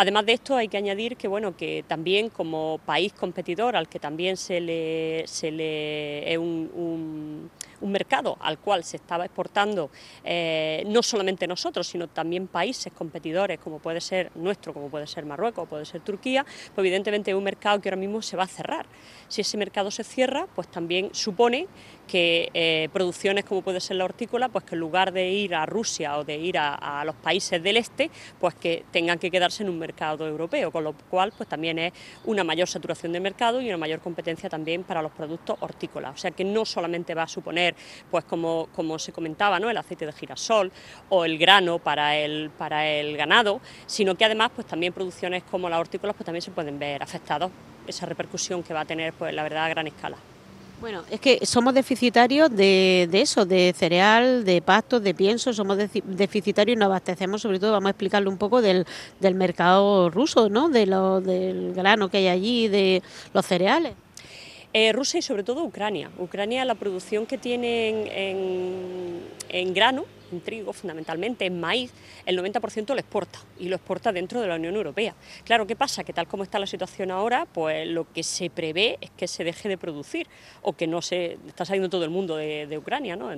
Además 0.00 0.26
de 0.26 0.34
esto, 0.34 0.56
hay 0.56 0.68
que 0.68 0.76
añadir 0.76 1.16
que, 1.16 1.26
bueno, 1.26 1.56
que 1.56 1.84
también 1.88 2.28
como 2.28 2.78
país 2.86 3.12
competidor 3.12 3.74
al 3.74 3.88
que 3.88 3.98
también 3.98 4.36
se 4.36 4.60
le, 4.60 5.24
se 5.26 5.50
le 5.50 6.32
es 6.32 6.38
un, 6.38 7.50
mercado 7.80 8.36
al 8.40 8.58
cual 8.58 8.84
se 8.84 8.96
estaba 8.96 9.24
exportando 9.24 9.90
eh, 10.22 10.84
no 10.86 11.02
solamente 11.02 11.46
nosotros, 11.46 11.86
sino 11.86 12.06
también 12.06 12.46
países 12.46 12.92
competidores 12.92 13.58
como 13.58 13.78
puede 13.78 14.00
ser 14.00 14.30
nuestro, 14.34 14.72
como 14.72 14.88
puede 14.88 15.06
ser 15.06 15.24
Marruecos, 15.24 15.68
puede 15.68 15.84
ser 15.84 16.02
Turquía, 16.02 16.44
pues 16.44 16.78
evidentemente 16.78 17.30
es 17.30 17.36
un 17.36 17.44
mercado 17.44 17.80
que 17.80 17.88
ahora 17.88 17.96
mismo 17.96 18.20
se 18.20 18.36
va 18.36 18.44
a 18.44 18.48
cerrar. 18.48 18.86
Si 19.28 19.40
ese 19.40 19.56
mercado 19.56 19.90
se 19.90 20.04
cierra, 20.04 20.46
pues 20.54 20.68
también 20.68 21.10
supone 21.12 21.66
que 22.06 22.50
eh, 22.54 22.88
producciones 22.92 23.44
como 23.44 23.62
puede 23.62 23.80
ser 23.80 23.96
la 23.96 24.04
hortícola, 24.04 24.48
pues 24.48 24.64
que 24.64 24.74
en 24.74 24.80
lugar 24.80 25.12
de 25.12 25.30
ir 25.30 25.54
a 25.54 25.66
Rusia 25.66 26.18
o 26.18 26.24
de 26.24 26.36
ir 26.36 26.58
a, 26.58 27.04
los 27.04 27.14
países 27.16 27.62
del 27.62 27.76
este, 27.76 28.10
pues 28.38 28.54
que 28.54 28.84
tengan 28.90 29.18
que 29.18 29.30
quedarse 29.30 29.62
en 29.62 29.68
un 29.68 29.78
mercado 29.78 29.87
europeo, 30.26 30.70
con 30.70 30.84
lo 30.84 30.92
cual 30.92 31.32
pues 31.36 31.48
también 31.48 31.78
es 31.78 31.92
una 32.24 32.44
mayor 32.44 32.68
saturación 32.68 33.12
de 33.12 33.20
mercado 33.20 33.60
y 33.60 33.68
una 33.68 33.76
mayor 33.76 34.00
competencia 34.00 34.48
también 34.48 34.84
para 34.84 35.02
los 35.02 35.12
productos 35.12 35.56
hortícolas. 35.60 36.14
O 36.14 36.16
sea 36.16 36.30
que 36.30 36.44
no 36.44 36.64
solamente 36.64 37.14
va 37.14 37.24
a 37.24 37.28
suponer, 37.28 37.74
pues 38.10 38.24
como, 38.24 38.68
como 38.74 38.98
se 38.98 39.12
comentaba, 39.12 39.58
¿no? 39.58 39.70
el 39.70 39.76
aceite 39.76 40.06
de 40.06 40.12
girasol 40.12 40.72
o 41.08 41.24
el 41.24 41.38
grano 41.38 41.78
para 41.78 42.16
el, 42.16 42.50
para 42.50 42.86
el 42.86 43.16
ganado, 43.16 43.60
sino 43.86 44.14
que 44.14 44.24
además 44.24 44.50
pues 44.54 44.66
también 44.66 44.92
producciones 44.92 45.42
como 45.44 45.68
las 45.68 45.80
hortícolas 45.80 46.16
pues 46.16 46.24
también 46.24 46.42
se 46.42 46.50
pueden 46.50 46.78
ver 46.78 47.02
afectados 47.02 47.50
esa 47.86 48.06
repercusión 48.06 48.62
que 48.62 48.74
va 48.74 48.80
a 48.80 48.84
tener 48.84 49.12
pues 49.12 49.34
la 49.34 49.42
verdad 49.42 49.64
a 49.64 49.68
gran 49.68 49.86
escala. 49.86 50.16
Bueno, 50.80 51.02
es 51.10 51.18
que 51.18 51.44
somos 51.44 51.74
deficitarios 51.74 52.54
de, 52.54 53.08
eso, 53.12 53.44
de 53.44 53.74
cereal, 53.76 54.44
de 54.44 54.62
pastos, 54.62 55.02
de 55.02 55.12
pienso, 55.12 55.52
somos 55.52 55.76
deficitarios 55.76 56.76
y 56.76 56.78
nos 56.78 56.86
abastecemos, 56.86 57.42
sobre 57.42 57.58
todo, 57.58 57.72
vamos 57.72 57.88
a 57.88 57.90
explicarle 57.90 58.28
un 58.28 58.38
poco 58.38 58.62
del, 58.62 58.86
del 59.18 59.34
mercado 59.34 60.08
ruso, 60.08 60.48
¿no? 60.48 60.68
De 60.68 60.86
lo, 60.86 61.20
del 61.20 61.74
grano 61.74 62.08
que 62.08 62.18
hay 62.18 62.28
allí, 62.28 62.68
de 62.68 63.02
los 63.34 63.44
cereales. 63.44 63.94
Eh, 64.72 64.92
Rusia 64.92 65.18
y 65.18 65.22
sobre 65.22 65.42
todo 65.42 65.64
Ucrania. 65.64 66.10
Ucrania, 66.18 66.64
la 66.64 66.74
producción 66.74 67.26
que 67.26 67.38
tienen 67.38 68.06
en, 69.48 69.74
grano, 69.74 70.04
en 70.32 70.40
trigo 70.40 70.72
fundamentalmente, 70.72 71.46
en 71.46 71.60
maíz, 71.60 71.92
el 72.26 72.38
90% 72.38 72.88
lo 72.88 72.98
exporta 72.98 73.38
y 73.58 73.68
lo 73.68 73.76
exporta 73.76 74.12
dentro 74.12 74.40
de 74.40 74.48
la 74.48 74.56
Unión 74.56 74.76
Europea. 74.76 75.14
Claro, 75.44 75.66
¿qué 75.66 75.76
pasa? 75.76 76.04
Que 76.04 76.12
tal 76.12 76.26
como 76.26 76.42
está 76.42 76.58
la 76.58 76.66
situación 76.66 77.10
ahora, 77.10 77.46
pues 77.46 77.88
lo 77.88 78.12
que 78.12 78.22
se 78.22 78.50
prevé 78.50 78.98
es 79.00 79.10
que 79.10 79.28
se 79.28 79.44
deje 79.44 79.68
de 79.68 79.78
producir 79.78 80.26
o 80.62 80.74
que 80.74 80.86
no 80.86 81.02
se... 81.02 81.38
está 81.46 81.64
saliendo 81.64 81.88
todo 81.88 82.04
el 82.04 82.10
mundo 82.10 82.36
de, 82.36 82.78
Ucrania, 82.78 83.16
¿no? 83.16 83.30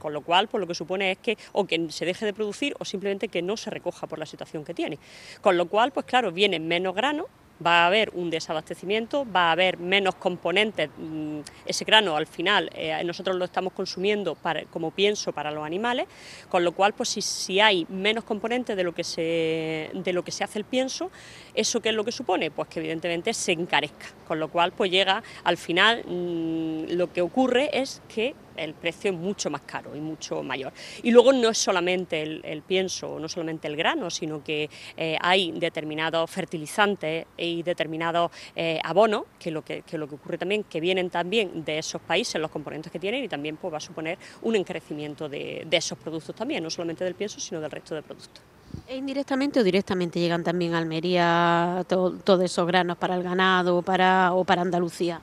Con 0.00 0.12
lo 0.12 0.22
cual, 0.22 0.48
pues 0.48 0.60
lo 0.60 0.66
que 0.66 0.74
supone 0.74 1.12
es 1.12 1.18
que 1.18 1.38
o 1.52 1.66
que 1.66 1.90
se 1.90 2.04
deje 2.04 2.24
de 2.26 2.32
producir 2.32 2.74
o 2.78 2.84
simplemente 2.84 3.28
que 3.28 3.42
no 3.42 3.56
se 3.56 3.70
recoja 3.70 4.06
por 4.06 4.18
la 4.18 4.26
situación 4.26 4.64
que 4.64 4.74
tiene. 4.74 4.98
Con 5.40 5.56
lo 5.56 5.68
cual, 5.68 5.92
pues 5.92 6.06
claro, 6.06 6.32
viene 6.32 6.58
menos 6.58 6.94
grano 6.94 7.26
va 7.64 7.82
a 7.82 7.86
haber 7.86 8.10
un 8.14 8.30
desabastecimiento, 8.30 9.26
va 9.30 9.48
a 9.48 9.52
haber 9.52 9.78
menos 9.78 10.14
componentes, 10.14 10.90
mm, 10.96 11.40
ese 11.66 11.84
grano 11.84 12.16
al 12.16 12.26
final 12.26 12.70
eh, 12.74 13.02
nosotros 13.04 13.36
lo 13.36 13.44
estamos 13.44 13.72
consumiendo 13.72 14.34
para, 14.34 14.64
como 14.64 14.90
pienso 14.90 15.32
para 15.32 15.50
los 15.50 15.64
animales, 15.64 16.06
con 16.48 16.64
lo 16.64 16.72
cual 16.72 16.92
pues 16.92 17.08
si, 17.08 17.22
si, 17.22 17.60
hay 17.60 17.86
menos 17.88 18.24
componentes 18.24 18.76
de 18.76 18.84
lo, 18.84 18.94
que 18.94 19.04
se, 19.04 19.90
de 19.92 20.12
lo 20.12 20.22
que 20.22 20.30
se 20.30 20.44
hace 20.44 20.58
el 20.58 20.64
pienso, 20.64 21.10
¿eso 21.58 21.80
qué 21.80 21.88
es 21.88 21.94
lo 21.94 22.04
que 22.04 22.12
supone? 22.12 22.50
Pues 22.50 22.68
que 22.68 22.78
evidentemente 22.78 23.34
se 23.34 23.52
encarezca, 23.52 24.06
con 24.26 24.38
lo 24.38 24.48
cual 24.48 24.72
pues 24.72 24.90
llega 24.90 25.22
al 25.44 25.56
final 25.56 26.04
mm, 26.06 26.92
lo 26.92 27.12
que 27.12 27.20
ocurre 27.20 27.70
es 27.72 28.00
que 28.08 28.34
el 28.56 28.74
precio 28.74 29.10
es 29.10 29.16
mucho 29.16 29.50
más 29.50 29.62
caro 29.62 29.94
y 29.94 30.00
mucho 30.00 30.42
mayor. 30.42 30.72
Y 31.02 31.10
luego 31.10 31.32
no 31.32 31.48
es 31.48 31.58
solamente 31.58 32.22
el, 32.22 32.62
pienso, 32.62 33.18
no 33.18 33.28
solamente 33.28 33.68
el 33.68 33.76
grano, 33.76 34.10
sino 34.10 34.42
que 34.42 34.68
eh, 34.96 35.16
hay 35.20 35.52
determinados 35.52 36.30
fertilizantes 36.30 37.26
y 37.36 37.62
determinados 37.62 38.30
eh, 38.56 38.80
abonos, 38.82 39.24
que 39.38 39.50
lo 39.50 39.62
que, 39.62 39.84
lo 39.92 40.08
que 40.08 40.16
ocurre 40.16 40.38
también, 40.38 40.64
que 40.64 40.80
vienen 40.80 41.10
también 41.10 41.64
de 41.64 41.78
esos 41.78 42.02
países, 42.02 42.40
los 42.40 42.50
componentes 42.50 42.90
que 42.90 42.98
tienen, 42.98 43.24
y 43.24 43.28
también 43.28 43.56
pues, 43.56 43.72
va 43.72 43.78
a 43.78 43.80
suponer 43.80 44.18
un 44.42 44.56
encarecimiento 44.56 45.28
de, 45.28 45.66
esos 45.70 45.96
productos 45.96 46.34
también, 46.34 46.62
no 46.62 46.70
solamente 46.70 47.04
del 47.04 47.14
pienso, 47.14 47.38
sino 47.38 47.60
del 47.60 47.70
resto 47.70 47.94
de 47.94 48.02
productos. 48.02 48.42
E 48.88 48.96
indirectamente 48.96 49.60
o 49.60 49.64
directamente 49.64 50.18
llegan 50.18 50.42
también 50.42 50.72
a 50.72 50.78
Almería 50.78 51.84
todos 51.86 52.40
esos 52.42 52.66
granos 52.66 52.96
para 52.96 53.16
el 53.16 53.22
ganado 53.22 53.82
para, 53.82 54.32
o 54.32 54.44
para 54.44 54.62
Andalucía? 54.62 55.20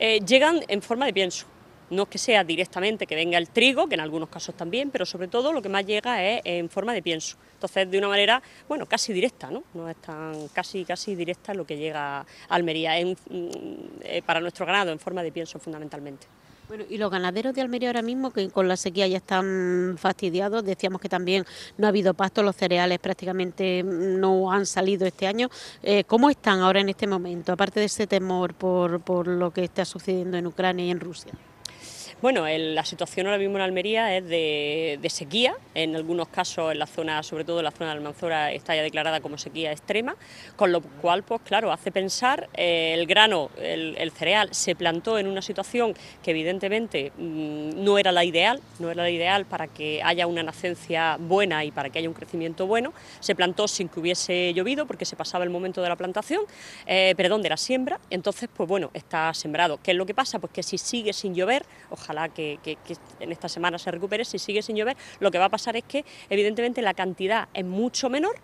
Eh, 0.00 0.18
llegan 0.26 0.64
en 0.66 0.82
forma 0.82 1.06
de 1.06 1.12
pienso, 1.12 1.46
no 1.90 2.02
es 2.02 2.08
que 2.08 2.18
sea 2.18 2.42
directamente 2.42 3.06
que 3.06 3.14
venga 3.14 3.38
el 3.38 3.50
trigo, 3.50 3.88
que 3.88 3.94
en 3.94 4.00
algunos 4.00 4.28
casos 4.28 4.56
también, 4.56 4.90
pero 4.90 5.06
sobre 5.06 5.28
todo 5.28 5.52
lo 5.52 5.62
que 5.62 5.68
más 5.68 5.86
llega 5.86 6.24
es 6.24 6.40
en 6.44 6.68
forma 6.68 6.92
de 6.92 7.00
pienso. 7.00 7.36
Entonces, 7.54 7.88
de 7.88 7.98
una 7.98 8.08
manera, 8.08 8.42
bueno, 8.68 8.84
casi 8.86 9.12
directa, 9.12 9.48
¿no? 9.48 9.62
No 9.74 9.88
es 9.88 9.96
tan 9.98 10.48
casi 10.48 10.84
casi 10.84 11.14
directa 11.14 11.54
lo 11.54 11.64
que 11.64 11.76
llega 11.76 12.18
a 12.18 12.26
Almería 12.48 12.94
mm, 13.04 13.14
eh, 14.02 14.22
para 14.26 14.40
nuestro 14.40 14.66
ganado 14.66 14.90
en 14.90 14.98
forma 14.98 15.22
de 15.22 15.30
pienso 15.30 15.60
fundamentalmente. 15.60 16.26
Bueno, 16.68 16.84
y 16.90 16.98
los 16.98 17.10
ganaderos 17.10 17.54
de 17.54 17.62
Almería 17.62 17.88
ahora 17.88 18.02
mismo, 18.02 18.30
que 18.30 18.50
con 18.50 18.68
la 18.68 18.76
sequía 18.76 19.06
ya 19.06 19.16
están 19.16 19.96
fastidiados, 19.96 20.62
decíamos 20.62 21.00
que 21.00 21.08
también 21.08 21.46
no 21.78 21.86
ha 21.86 21.88
habido 21.88 22.12
pasto, 22.12 22.42
los 22.42 22.56
cereales 22.56 22.98
prácticamente 22.98 23.82
no 23.82 24.52
han 24.52 24.66
salido 24.66 25.06
este 25.06 25.26
año. 25.26 25.48
Eh, 25.82 26.04
¿Cómo 26.04 26.28
están 26.28 26.60
ahora 26.60 26.80
en 26.80 26.90
este 26.90 27.06
momento, 27.06 27.52
aparte 27.52 27.80
de 27.80 27.86
ese 27.86 28.06
temor 28.06 28.52
por, 28.52 29.00
por 29.00 29.28
lo 29.28 29.50
que 29.50 29.64
está 29.64 29.86
sucediendo 29.86 30.36
en 30.36 30.46
Ucrania 30.46 30.84
y 30.84 30.90
en 30.90 31.00
Rusia? 31.00 31.32
Bueno, 32.20 32.46
la 32.48 32.84
situación 32.84 33.28
ahora 33.28 33.38
mismo 33.38 33.58
en 33.58 33.62
Almería 33.62 34.16
es 34.16 34.24
de, 34.24 35.08
sequía, 35.08 35.54
en 35.76 35.94
algunos 35.94 36.26
casos 36.26 36.72
en 36.72 36.80
la 36.80 36.88
zona, 36.88 37.22
sobre 37.22 37.44
todo 37.44 37.60
en 37.60 37.64
la 37.64 37.70
zona 37.70 37.90
de 37.90 37.98
Almanzora, 37.98 38.50
está 38.50 38.74
ya 38.74 38.82
declarada 38.82 39.20
como 39.20 39.38
sequía 39.38 39.70
extrema, 39.70 40.16
con 40.56 40.72
lo 40.72 40.80
cual, 40.80 41.22
pues 41.22 41.42
claro, 41.42 41.70
hace 41.70 41.92
pensar 41.92 42.48
eh, 42.54 42.92
el 42.94 43.06
grano, 43.06 43.50
el, 43.56 44.10
cereal, 44.10 44.48
se 44.52 44.74
plantó 44.74 45.16
en 45.16 45.28
una 45.28 45.42
situación 45.42 45.94
que 46.20 46.32
evidentemente 46.32 47.12
mm, 47.16 47.84
no 47.84 47.98
era 47.98 48.10
la 48.10 48.24
ideal, 48.24 48.60
no 48.80 48.90
era 48.90 49.04
la 49.04 49.10
ideal 49.10 49.46
para 49.46 49.68
que 49.68 50.02
haya 50.02 50.26
una 50.26 50.42
nacencia 50.42 51.18
buena 51.20 51.64
y 51.64 51.70
para 51.70 51.88
que 51.88 52.00
haya 52.00 52.08
un 52.08 52.16
crecimiento 52.16 52.66
bueno, 52.66 52.94
se 53.20 53.36
plantó 53.36 53.68
sin 53.68 53.88
que 53.88 54.00
hubiese 54.00 54.52
llovido 54.54 54.86
porque 54.86 55.04
se 55.04 55.14
pasaba 55.14 55.44
el 55.44 55.50
momento 55.50 55.82
de 55.82 55.88
la 55.88 55.94
plantación, 55.94 56.42
eh, 56.84 57.14
perdón, 57.16 57.42
de 57.42 57.50
la 57.50 57.56
siembra, 57.56 58.00
entonces 58.10 58.48
pues 58.52 58.68
bueno, 58.68 58.90
está 58.92 59.32
sembrado. 59.34 59.78
¿Qué 59.80 59.92
es 59.92 59.96
lo 59.96 60.04
que 60.04 60.14
pasa? 60.14 60.40
Pues 60.40 60.52
que 60.52 60.64
si 60.64 60.78
sigue 60.78 61.12
sin 61.12 61.32
llover, 61.32 61.64
ojalá 61.90 62.07
ojalá 62.08 62.28
que, 62.30 62.58
en 63.20 63.32
esta 63.32 63.48
semana 63.48 63.78
se 63.78 63.90
recupere, 63.90 64.24
si 64.24 64.38
sigue 64.38 64.62
sin 64.62 64.76
llover, 64.76 64.96
lo 65.20 65.30
que 65.30 65.38
va 65.38 65.46
a 65.46 65.50
pasar 65.50 65.76
es 65.76 65.84
que 65.84 66.04
evidentemente 66.30 66.80
la 66.80 66.94
cantidad 66.94 67.48
es 67.52 67.64
mucho 67.64 68.08
menor, 68.08 68.36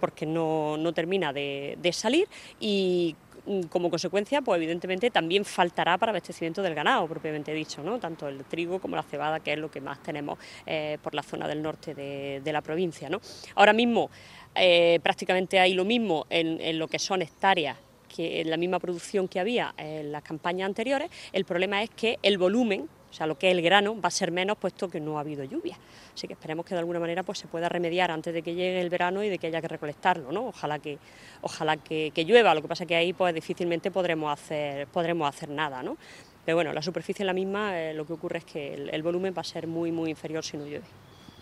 porque 0.00 0.26
no, 0.26 0.92
termina 0.94 1.32
de, 1.32 1.90
salir 1.92 2.28
y 2.60 3.16
mm, 3.46 3.62
como 3.62 3.88
consecuencia, 3.88 4.42
pues 4.42 4.58
evidentemente 4.58 5.10
también 5.10 5.46
faltará 5.46 5.96
para 5.96 6.10
abastecimiento 6.10 6.62
del 6.62 6.74
ganado, 6.74 7.08
propiamente 7.08 7.54
dicho, 7.54 7.82
¿no? 7.82 7.98
tanto 7.98 8.28
el 8.28 8.44
trigo 8.44 8.78
como 8.78 8.96
la 8.96 9.02
cebada, 9.02 9.40
que 9.40 9.54
es 9.54 9.58
lo 9.58 9.70
que 9.70 9.80
más 9.80 10.02
tenemos 10.02 10.38
eh, 10.66 10.98
por 11.02 11.14
la 11.14 11.22
zona 11.22 11.48
del 11.48 11.62
norte 11.62 11.94
de, 11.94 12.52
la 12.52 12.60
provincia. 12.60 13.08
¿no? 13.08 13.20
Ahora 13.54 13.72
mismo 13.72 14.10
eh, 14.54 15.00
prácticamente 15.02 15.58
hay 15.58 15.72
lo 15.72 15.86
mismo 15.86 16.26
en, 16.28 16.78
lo 16.78 16.88
que 16.88 16.98
son 16.98 17.22
hectáreas 17.22 17.78
que 18.14 18.40
en 18.40 18.50
la 18.50 18.56
misma 18.56 18.78
producción 18.78 19.28
que 19.28 19.40
había 19.40 19.74
en 19.76 20.12
las 20.12 20.22
campañas 20.22 20.66
anteriores, 20.66 21.10
el 21.32 21.44
problema 21.44 21.82
es 21.82 21.90
que 21.90 22.18
el 22.22 22.38
volumen 22.38 22.88
sea, 23.16 23.26
lo 23.26 23.38
que 23.38 23.50
es 23.50 23.56
el 23.56 23.62
grano 23.62 23.98
va 24.00 24.08
a 24.08 24.10
ser 24.10 24.30
menos 24.30 24.58
puesto 24.58 24.88
que 24.88 25.00
no 25.00 25.16
ha 25.16 25.20
habido 25.20 25.42
lluvia. 25.44 25.78
Así 26.14 26.26
que 26.26 26.34
esperemos 26.34 26.66
que 26.66 26.74
de 26.74 26.80
alguna 26.80 27.00
manera 27.00 27.22
pues, 27.22 27.38
se 27.38 27.46
pueda 27.46 27.68
remediar 27.68 28.10
antes 28.10 28.34
de 28.34 28.42
que 28.42 28.54
llegue 28.54 28.80
el 28.80 28.90
verano 28.90 29.22
y 29.22 29.28
de 29.28 29.38
que 29.38 29.46
haya 29.46 29.60
que 29.60 29.68
recolectarlo, 29.68 30.32
¿no? 30.32 30.48
Ojalá 30.48 30.78
que, 30.78 30.98
ojalá 31.40 31.76
que, 31.76 32.12
llueva, 32.26 32.54
lo 32.54 32.62
que 32.62 32.68
pasa 32.68 32.86
que 32.86 32.94
ahí 32.94 33.12
pues 33.12 33.34
difícilmente 33.34 33.90
podremos 33.90 34.32
hacer, 34.32 34.86
podremos 34.88 35.28
hacer 35.28 35.48
nada, 35.48 35.82
¿no? 35.82 35.96
Pero 36.44 36.56
bueno, 36.56 36.72
la 36.72 36.82
superficie 36.82 37.22
es 37.22 37.26
la 37.26 37.32
misma, 37.32 37.80
eh, 37.80 37.94
lo 37.94 38.06
que 38.06 38.12
ocurre 38.12 38.38
es 38.38 38.44
que 38.44 38.74
el 38.74 39.02
volumen 39.02 39.34
va 39.36 39.40
a 39.40 39.44
ser 39.44 39.66
muy, 39.66 39.90
muy 39.90 40.10
inferior 40.10 40.44
si 40.44 40.56
no 40.56 40.64
llueve. 40.64 40.84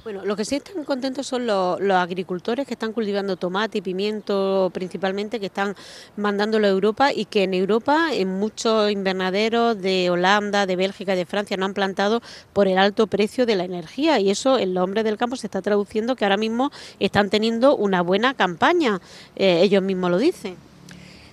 Bueno, 0.05 0.23
lo 0.23 0.37
que 0.37 0.45
sí 0.45 0.57
están 0.57 0.85
contentos 0.85 1.27
son 1.27 1.47
los, 1.47 1.81
agricultores 1.81 2.67
que 2.67 2.75
están 2.75 2.93
cultivando 2.93 3.37
tomate 3.37 3.79
y 3.79 3.81
pimiento 3.81 4.71
principalmente, 4.75 5.41
que 5.41 5.47
están 5.47 5.75
mandándolo 6.19 6.67
a 6.67 6.71
Europa 6.71 7.11
y 7.11 7.25
que 7.25 7.45
en 7.45 7.55
Europa, 7.55 8.09
en 8.13 8.29
muchos 8.29 8.91
invernaderos 8.91 9.81
de 9.81 10.11
Holanda, 10.11 10.67
de 10.67 10.77
Bélgica 10.77 11.15
de 11.15 11.25
Francia 11.25 11.57
no 11.57 11.65
han 11.65 11.73
plantado 11.73 12.21
por 12.53 12.69
el 12.69 12.77
alto 12.77 13.07
precio 13.07 13.47
de 13.47 13.57
la 13.57 13.65
energía 13.65 14.21
y 14.21 14.29
eso 14.29 14.59
en 14.59 14.75
los 14.75 14.85
hombres 14.85 15.05
del 15.05 15.17
campo 15.17 15.37
se 15.37 15.47
está 15.47 15.63
traduciendo 15.63 16.17
que 16.17 16.27
ahora 16.27 16.37
mismo 16.37 16.71
están 17.01 17.31
teniendo 17.31 17.75
una 17.75 18.03
buena 18.03 18.35
campaña, 18.35 19.01
eh, 19.37 19.61
ellos 19.63 19.83
mismos 19.83 20.11
lo 20.11 20.19
dicen. 20.19 20.57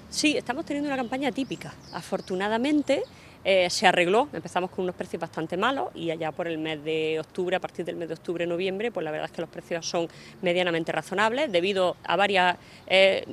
Sí, 0.10 0.38
estamos 0.38 0.66
teniendo 0.66 0.88
una 0.88 0.98
campaña 0.98 1.34
típica. 1.34 1.74
Afortunadamente, 1.92 3.04
eh, 3.44 3.70
se 3.70 3.88
arregló, 3.88 4.30
empezamos 4.34 4.70
con 4.70 4.84
unos 4.84 4.96
precios 4.96 5.20
bastante 5.20 5.58
malos 5.58 5.90
y 5.96 6.12
allá 6.12 6.32
por 6.32 6.48
el 6.48 6.58
mes 6.58 6.84
de 6.84 7.20
octubre, 7.20 7.56
a 7.56 7.60
partir 7.60 7.84
del 7.84 7.96
mes 7.96 8.08
de 8.08 8.14
octubre, 8.14 8.46
noviembre, 8.46 8.92
pues 8.92 9.04
la 9.04 9.12
verdad 9.12 9.26
es 9.26 9.32
que 9.32 9.42
los 9.42 9.50
precios 9.50 9.88
son 9.88 10.08
medianamente 10.42 10.92
razonables 10.92 11.52
debido 11.52 11.96
a 12.04 12.16
varias, 12.16 12.58
eh, 12.86 13.26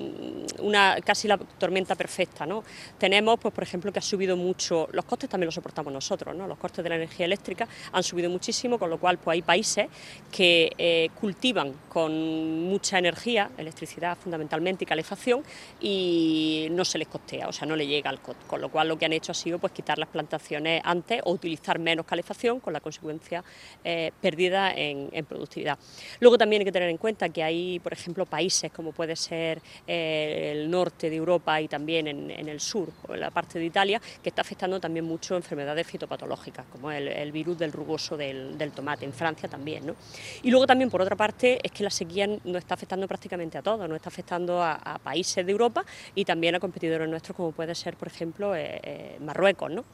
una 0.61 0.97
casi 1.05 1.29
la 1.29 1.37
tormenta 1.37 1.95
perfecta, 1.95 2.47
¿no? 2.47 2.65
Tenemos, 2.97 3.39
pues 3.39 3.53
por 3.53 3.63
ejemplo, 3.63 3.93
que 3.93 3.99
ha 3.99 4.03
subido 4.03 4.37
mucho, 4.37 4.89
los 4.93 5.05
costes 5.05 5.29
también 5.29 5.47
los 5.47 5.55
soportamos 5.55 5.93
nosotros, 5.93 6.35
¿no? 6.35 6.47
Los 6.47 6.59
costes 6.59 6.83
de 6.83 6.89
la 6.89 6.97
energía 6.97 7.27
eléctrica 7.27 7.69
han 7.93 8.03
subido 8.03 8.31
muchísimo, 8.31 8.79
con 8.79 8.89
lo 8.89 8.99
cual 8.99 9.19
pues 9.19 9.35
hay 9.35 9.43
países 9.43 9.89
que 10.33 10.73
eh, 10.79 11.11
cultivan 11.21 11.75
con 11.89 12.63
mucha 12.63 12.99
energía, 12.99 13.51
electricidad 13.59 14.17
fundamentalmente 14.17 14.85
y 14.85 14.87
calefacción 14.87 15.43
y 15.81 16.69
no 16.71 16.85
se 16.85 16.99
les 16.99 17.09
costea, 17.09 17.49
o 17.49 17.53
sea, 17.53 17.67
no 17.67 17.77
le 17.77 17.87
llega 17.87 18.09
al 18.09 18.21
costo, 18.21 18.47
con 18.47 18.61
lo 18.61 18.71
cual 18.71 18.89
lo 18.89 18.99
que 18.99 19.05
han 19.05 19.13
hecho 19.13 19.33
ha 19.33 19.35
sido 19.35 19.59
pues 19.59 19.73
quitar 19.73 19.98
las 19.99 20.09
plantaciones 20.09 20.81
antes 20.85 21.21
o 21.25 21.33
utilizar 21.33 21.79
menos 21.79 22.07
calefacción 22.07 22.61
con 22.61 22.73
la 22.73 22.81
consecuencia 22.81 23.45
eh, 23.85 24.13
perdida 24.21 24.73
en, 24.75 25.09
productividad. 25.27 25.79
Luego 26.21 26.39
también 26.39 26.63
hay 26.63 26.67
que 26.67 26.73
tener 26.73 26.89
en 26.89 26.97
cuenta 26.97 27.29
que 27.29 27.43
hay, 27.43 27.79
por 27.81 27.93
ejemplo, 27.93 28.25
países 28.25 28.73
como 28.73 28.93
puede 28.93 29.17
ser 29.17 29.61
eh, 29.87 30.53
el 30.55 30.71
norte 30.71 31.11
de 31.11 31.17
Europa 31.17 31.61
y 31.61 31.69
también 31.69 32.07
en, 32.09 32.49
el 32.49 32.61
sur, 32.61 32.91
o 33.07 33.15
en 33.15 33.21
la 33.21 33.31
parte 33.31 33.59
de 33.59 33.65
Italia, 33.65 34.01
que 34.23 34.29
está 34.31 34.43
afectando 34.43 34.81
también 34.81 35.05
mucho 35.05 35.37
enfermedades 35.37 35.87
fitopatológicas, 35.87 36.67
como 36.71 36.91
el, 36.91 37.33
virus 37.33 37.59
del 37.59 37.73
rugoso 37.73 38.17
del, 38.17 38.73
tomate, 38.75 39.05
en 39.05 39.13
Francia 39.13 39.49
también. 39.49 39.87
¿no? 39.87 39.97
Y 40.43 40.51
luego 40.51 40.67
también, 40.67 40.91
por 40.91 41.03
otra 41.03 41.17
parte, 41.17 41.59
es 41.63 41.73
que 41.73 41.83
la 41.83 41.91
sequía 41.91 42.27
no 42.27 42.59
está 42.59 42.75
afectando 42.75 43.07
prácticamente 43.07 43.59
a 43.59 43.63
todos, 43.63 43.89
no 43.89 43.97
está 43.97 44.09
afectando 44.09 44.63
a, 44.63 44.99
países 45.03 45.45
de 45.45 45.53
Europa 45.53 45.85
y 46.15 46.25
también 46.25 46.55
a 46.55 46.61
competidores 46.61 47.09
nuestros, 47.09 47.37
como 47.37 47.53
puede 47.53 47.75
ser, 47.75 47.97
por 47.97 48.09
ejemplo, 48.09 48.55
eh, 48.57 49.17
Marruecos. 49.21 49.71
¿no? 49.71 49.85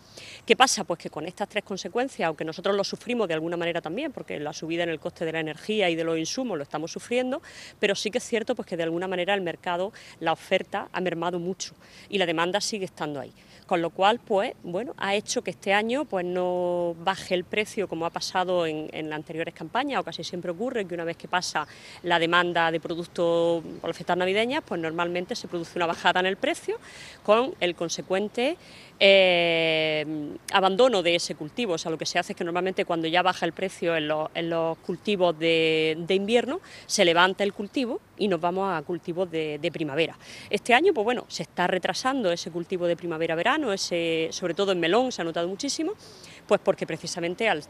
¿Qué 0.46 0.56
pasa? 0.56 0.84
Pues 0.84 1.00
que 1.00 1.08
con 1.08 1.26
estas 1.26 1.48
tres 1.48 1.64
consecuencias, 1.64 2.26
aunque 2.26 2.44
nosotros 2.44 2.76
lo 2.76 2.84
sufrimos 2.84 3.28
de 3.28 3.34
alguna 3.34 3.56
manera 3.56 3.80
también, 3.80 4.12
porque 4.12 4.38
la 4.38 4.52
subida 4.52 4.82
en 4.82 4.90
el 4.90 5.00
coste 5.00 5.24
de 5.24 5.32
la 5.32 5.40
energía 5.40 5.88
y 5.88 5.96
de 5.96 6.04
los 6.04 6.18
insumos 6.18 6.58
lo 6.58 6.62
estamos 6.62 6.92
sufriendo, 6.92 7.40
pero 7.80 7.94
sí 7.94 8.10
que 8.10 8.18
es 8.18 8.24
cierto 8.24 8.54
pues 8.54 8.68
que 8.68 8.76
de 8.76 8.82
alguna 8.82 9.08
manera 9.08 9.32
el 9.32 9.40
mercado, 9.40 9.92
la 10.20 10.32
oferta 10.32 10.88
ha 10.92 11.00
mermado 11.00 11.38
mucho 11.38 11.74
y 12.10 12.18
la 12.18 12.26
demanda 12.26 12.60
sigue 12.60 12.84
estando 12.84 13.20
ahí 13.20 13.32
con 13.66 13.80
lo 13.80 13.90
cual 13.90 14.20
pues 14.20 14.52
bueno 14.62 14.94
ha 14.98 15.14
hecho 15.14 15.42
que 15.42 15.50
este 15.50 15.72
año 15.72 16.04
pues 16.04 16.24
no 16.24 16.94
baje 16.98 17.34
el 17.34 17.44
precio 17.44 17.88
como 17.88 18.06
ha 18.06 18.10
pasado 18.10 18.66
en, 18.66 18.88
las 19.08 19.16
anteriores 19.16 19.54
campañas 19.54 20.00
o 20.00 20.04
casi 20.04 20.22
siempre 20.22 20.50
ocurre 20.50 20.84
que 20.84 20.94
una 20.94 21.04
vez 21.04 21.16
que 21.16 21.28
pasa 21.28 21.66
la 22.02 22.18
demanda 22.18 22.70
de 22.70 22.80
productos 22.80 23.62
por 23.80 23.88
las 23.88 23.96
fiestas 23.96 24.16
navideñas 24.16 24.62
pues 24.66 24.80
normalmente 24.80 25.34
se 25.34 25.48
produce 25.48 25.78
una 25.78 25.86
bajada 25.86 26.20
en 26.20 26.26
el 26.26 26.36
precio 26.36 26.78
con 27.22 27.54
el 27.60 27.74
consecuente 27.74 28.56
eh, 29.00 29.83
abandono 30.52 31.02
de 31.02 31.16
ese 31.16 31.34
cultivo. 31.34 31.74
O 31.74 31.78
sea, 31.78 31.90
lo 31.90 31.98
que 31.98 32.06
se 32.06 32.18
hace 32.18 32.32
es 32.32 32.36
que 32.36 32.44
normalmente 32.44 32.84
cuando 32.84 33.08
ya 33.08 33.22
baja 33.22 33.46
el 33.46 33.52
precio 33.52 33.96
en, 33.96 34.08
los, 34.08 34.78
cultivos 34.78 35.38
de, 35.38 36.04
invierno, 36.08 36.60
se 36.86 37.04
levanta 37.04 37.44
el 37.44 37.52
cultivo 37.52 38.00
y 38.16 38.28
nos 38.28 38.40
vamos 38.40 38.72
a 38.72 38.82
cultivos 38.82 39.30
de, 39.30 39.70
primavera. 39.72 40.16
Este 40.50 40.72
año, 40.74 40.92
pues 40.92 41.04
bueno, 41.04 41.24
se 41.28 41.42
está 41.42 41.66
retrasando 41.66 42.30
ese 42.30 42.50
cultivo 42.50 42.86
de 42.86 42.96
primavera-verano 42.96 43.74
sobre 43.76 44.54
todo 44.54 44.72
en 44.72 44.80
melón 44.80 45.12
se 45.12 45.22
ha 45.22 45.24
notado 45.24 45.48
muchísimo, 45.48 45.92
pues 46.46 46.60
porque 46.62 46.86
precisamente 46.86 47.48
al, 47.48 47.64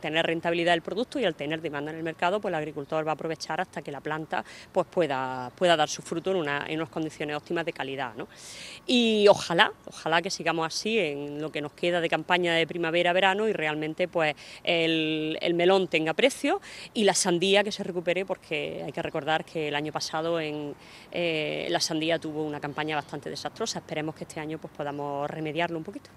tener 0.00 0.26
rentabilidad 0.26 0.72
del 0.72 0.82
producto 0.82 1.18
y 1.18 1.24
al 1.24 1.34
tener 1.34 1.60
demanda 1.60 1.90
en 1.90 1.98
el 1.98 2.02
mercado, 2.02 2.40
pues 2.40 2.50
el 2.50 2.56
agricultor 2.56 3.06
va 3.06 3.12
a 3.12 3.14
aprovechar 3.14 3.60
hasta 3.60 3.82
que 3.82 3.92
la 3.92 4.00
planta 4.00 4.44
pues 4.72 4.86
pueda, 4.86 5.50
pueda 5.54 5.76
dar 5.76 5.88
su 5.88 6.02
fruto 6.02 6.30
en, 6.30 6.48
en 6.48 6.78
unas 6.78 6.88
condiciones 6.88 7.36
óptimas 7.36 7.64
de 7.64 7.72
calidad. 7.72 8.14
¿no? 8.16 8.28
Y 8.86 9.26
ojalá, 9.28 9.72
ojalá 9.86 10.22
que 10.22 10.30
sigamos 10.30 10.66
así 10.66 10.98
en 10.98 11.42
lo 11.46 11.52
que 11.52 11.60
nos 11.60 11.72
queda 11.72 12.00
de 12.00 12.08
campaña 12.08 12.54
de 12.54 12.66
primavera-verano 12.66 13.46
y 13.48 13.52
realmente 13.52 14.08
pues 14.08 14.34
el, 14.64 15.38
melón 15.54 15.86
tenga 15.86 16.12
precio 16.12 16.60
y 16.92 17.04
la 17.04 17.14
sandía 17.14 17.62
que 17.62 17.70
se 17.70 17.84
recupere 17.84 18.26
porque 18.26 18.82
hay 18.84 18.90
que 18.90 19.00
recordar 19.00 19.44
que 19.44 19.68
el 19.68 19.76
año 19.76 19.92
pasado 19.92 20.40
en, 20.40 20.74
eh, 21.12 21.68
la 21.70 21.78
sandía 21.78 22.18
tuvo 22.18 22.42
una 22.42 22.58
campaña 22.58 22.96
bastante 22.96 23.30
desastrosa. 23.30 23.78
Esperemos 23.78 24.16
que 24.16 24.24
este 24.24 24.40
año 24.40 24.58
pues 24.58 24.72
podamos 24.76 25.30
remediarlo 25.30 25.78
un 25.78 25.84
poquito. 25.84 26.10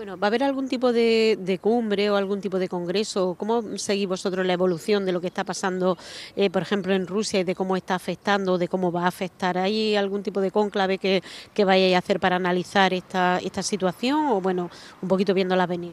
Bueno, 0.00 0.16
¿va 0.16 0.28
a 0.28 0.30
haber 0.30 0.44
algún 0.44 0.66
tipo 0.66 0.94
de, 0.94 1.58
cumbre 1.60 2.08
o 2.08 2.16
algún 2.16 2.40
tipo 2.40 2.58
de 2.58 2.70
congreso? 2.70 3.34
¿Cómo 3.38 3.76
seguís 3.76 4.08
vosotros 4.08 4.46
la 4.46 4.54
evolución 4.54 5.04
de 5.04 5.12
lo 5.12 5.20
que 5.20 5.26
está 5.26 5.44
pasando, 5.44 5.98
eh, 6.36 6.48
por 6.48 6.62
ejemplo, 6.62 6.94
en 6.94 7.06
Rusia 7.06 7.40
y 7.40 7.44
de 7.44 7.54
cómo 7.54 7.76
está 7.76 7.96
afectando, 7.96 8.56
de 8.56 8.66
cómo 8.66 8.90
va 8.90 9.04
a 9.04 9.08
afectar? 9.08 9.58
¿Hay 9.58 9.96
algún 9.96 10.22
tipo 10.22 10.40
de 10.40 10.50
cónclave 10.50 10.96
que, 10.96 11.22
que 11.52 11.66
vayáis 11.66 11.96
a 11.96 11.98
hacer 11.98 12.18
para 12.18 12.36
analizar 12.36 12.94
esta, 12.94 13.40
esta 13.44 13.62
situación 13.62 14.28
o, 14.28 14.40
bueno, 14.40 14.70
un 15.02 15.08
poquito 15.10 15.34
viéndola 15.34 15.66
venir? 15.66 15.92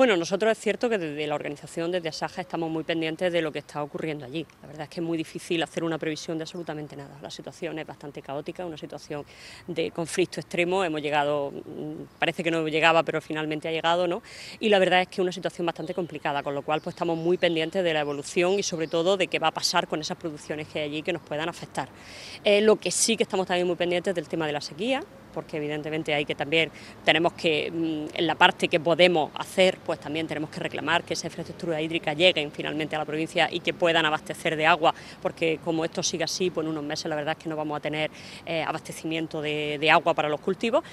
Bueno, 0.00 0.16
nosotros 0.16 0.52
es 0.52 0.58
cierto 0.58 0.88
que 0.88 0.96
desde 0.96 1.26
la 1.26 1.34
organización, 1.34 1.92
desde 1.92 2.08
Asaja, 2.08 2.40
estamos 2.40 2.70
muy 2.70 2.84
pendientes 2.84 3.30
de 3.30 3.42
lo 3.42 3.52
que 3.52 3.58
está 3.58 3.82
ocurriendo 3.82 4.24
allí. 4.24 4.46
La 4.62 4.68
verdad 4.68 4.84
es 4.84 4.88
que 4.88 5.00
es 5.00 5.06
muy 5.06 5.18
difícil 5.18 5.62
hacer 5.62 5.84
una 5.84 5.98
previsión 5.98 6.38
de 6.38 6.44
absolutamente 6.44 6.96
nada. 6.96 7.18
La 7.20 7.28
situación 7.28 7.78
es 7.78 7.86
bastante 7.86 8.22
caótica, 8.22 8.64
una 8.64 8.78
situación 8.78 9.26
de 9.66 9.90
conflicto 9.90 10.40
extremo. 10.40 10.82
Hemos 10.84 11.02
llegado, 11.02 11.50
mm, 11.50 12.16
parece 12.18 12.42
que 12.42 12.50
no 12.50 12.66
llegaba, 12.66 13.02
pero 13.02 13.20
finalmente 13.20 13.68
ha 13.68 13.72
llegado, 13.72 14.08
¿no? 14.08 14.22
Y 14.58 14.70
la 14.70 14.78
verdad 14.78 15.02
es 15.02 15.08
que 15.08 15.16
es 15.16 15.18
una 15.18 15.32
situación 15.32 15.66
bastante 15.66 15.92
complicada, 15.92 16.42
con 16.42 16.54
lo 16.54 16.62
cual 16.62 16.80
pues 16.80 16.94
estamos 16.94 17.18
muy 17.18 17.36
pendientes 17.36 17.84
de 17.84 17.92
la 17.92 18.00
evolución 18.00 18.58
y 18.58 18.62
sobre 18.62 18.88
todo 18.88 19.18
de 19.18 19.26
qué 19.26 19.38
va 19.38 19.48
a 19.48 19.52
pasar 19.52 19.86
con 19.86 20.00
esas 20.00 20.16
producciones 20.16 20.66
que 20.68 20.78
hay 20.78 20.88
allí 20.88 21.02
que 21.02 21.12
nos 21.12 21.20
puedan 21.20 21.50
afectar. 21.50 21.90
Eh, 22.42 22.62
lo 22.62 22.76
que 22.76 22.90
sí 22.90 23.18
que 23.18 23.24
estamos 23.24 23.46
también 23.46 23.66
muy 23.66 23.76
pendientes 23.76 24.14
del 24.14 24.28
tema 24.28 24.46
de 24.46 24.54
la 24.54 24.62
sequía, 24.62 25.04
porque 25.32 25.56
evidentemente 25.56 26.14
hay 26.14 26.24
que 26.24 26.34
también, 26.34 26.70
tenemos 27.04 27.32
que, 27.34 27.70
mm, 27.70 28.16
en 28.18 28.26
la 28.26 28.34
parte 28.34 28.68
que 28.68 28.80
podemos 28.80 29.30
hacer, 29.34 29.78
pues 29.84 30.00
también 30.00 30.26
tenemos 30.26 30.50
que 30.50 30.60
reclamar 30.60 31.04
que 31.04 31.14
esa 31.14 31.26
infraestructura 31.26 31.80
hídrica 31.80 32.12
llegue 32.12 32.48
finalmente 32.52 32.96
a 32.96 32.98
la 32.98 33.04
provincia 33.04 33.48
y 33.50 33.60
que 33.60 33.72
puedan 33.74 34.04
abastecer 34.06 34.56
de 34.56 34.66
agua, 34.66 34.94
porque 35.22 35.58
como 35.64 35.84
esto 35.84 36.02
sigue 36.02 36.24
así, 36.24 36.50
pues 36.50 36.64
en 36.64 36.70
unos 36.70 36.84
meses 36.84 37.06
la 37.06 37.16
verdad 37.16 37.36
es 37.38 37.42
que 37.42 37.48
no 37.48 37.56
vamos 37.56 37.76
a 37.76 37.80
tener 37.80 38.10
eh, 38.46 38.62
abastecimiento 38.62 39.40
de, 39.42 39.90
agua 39.90 40.14
para 40.14 40.28
los 40.28 40.40
cultivos. 40.40 40.84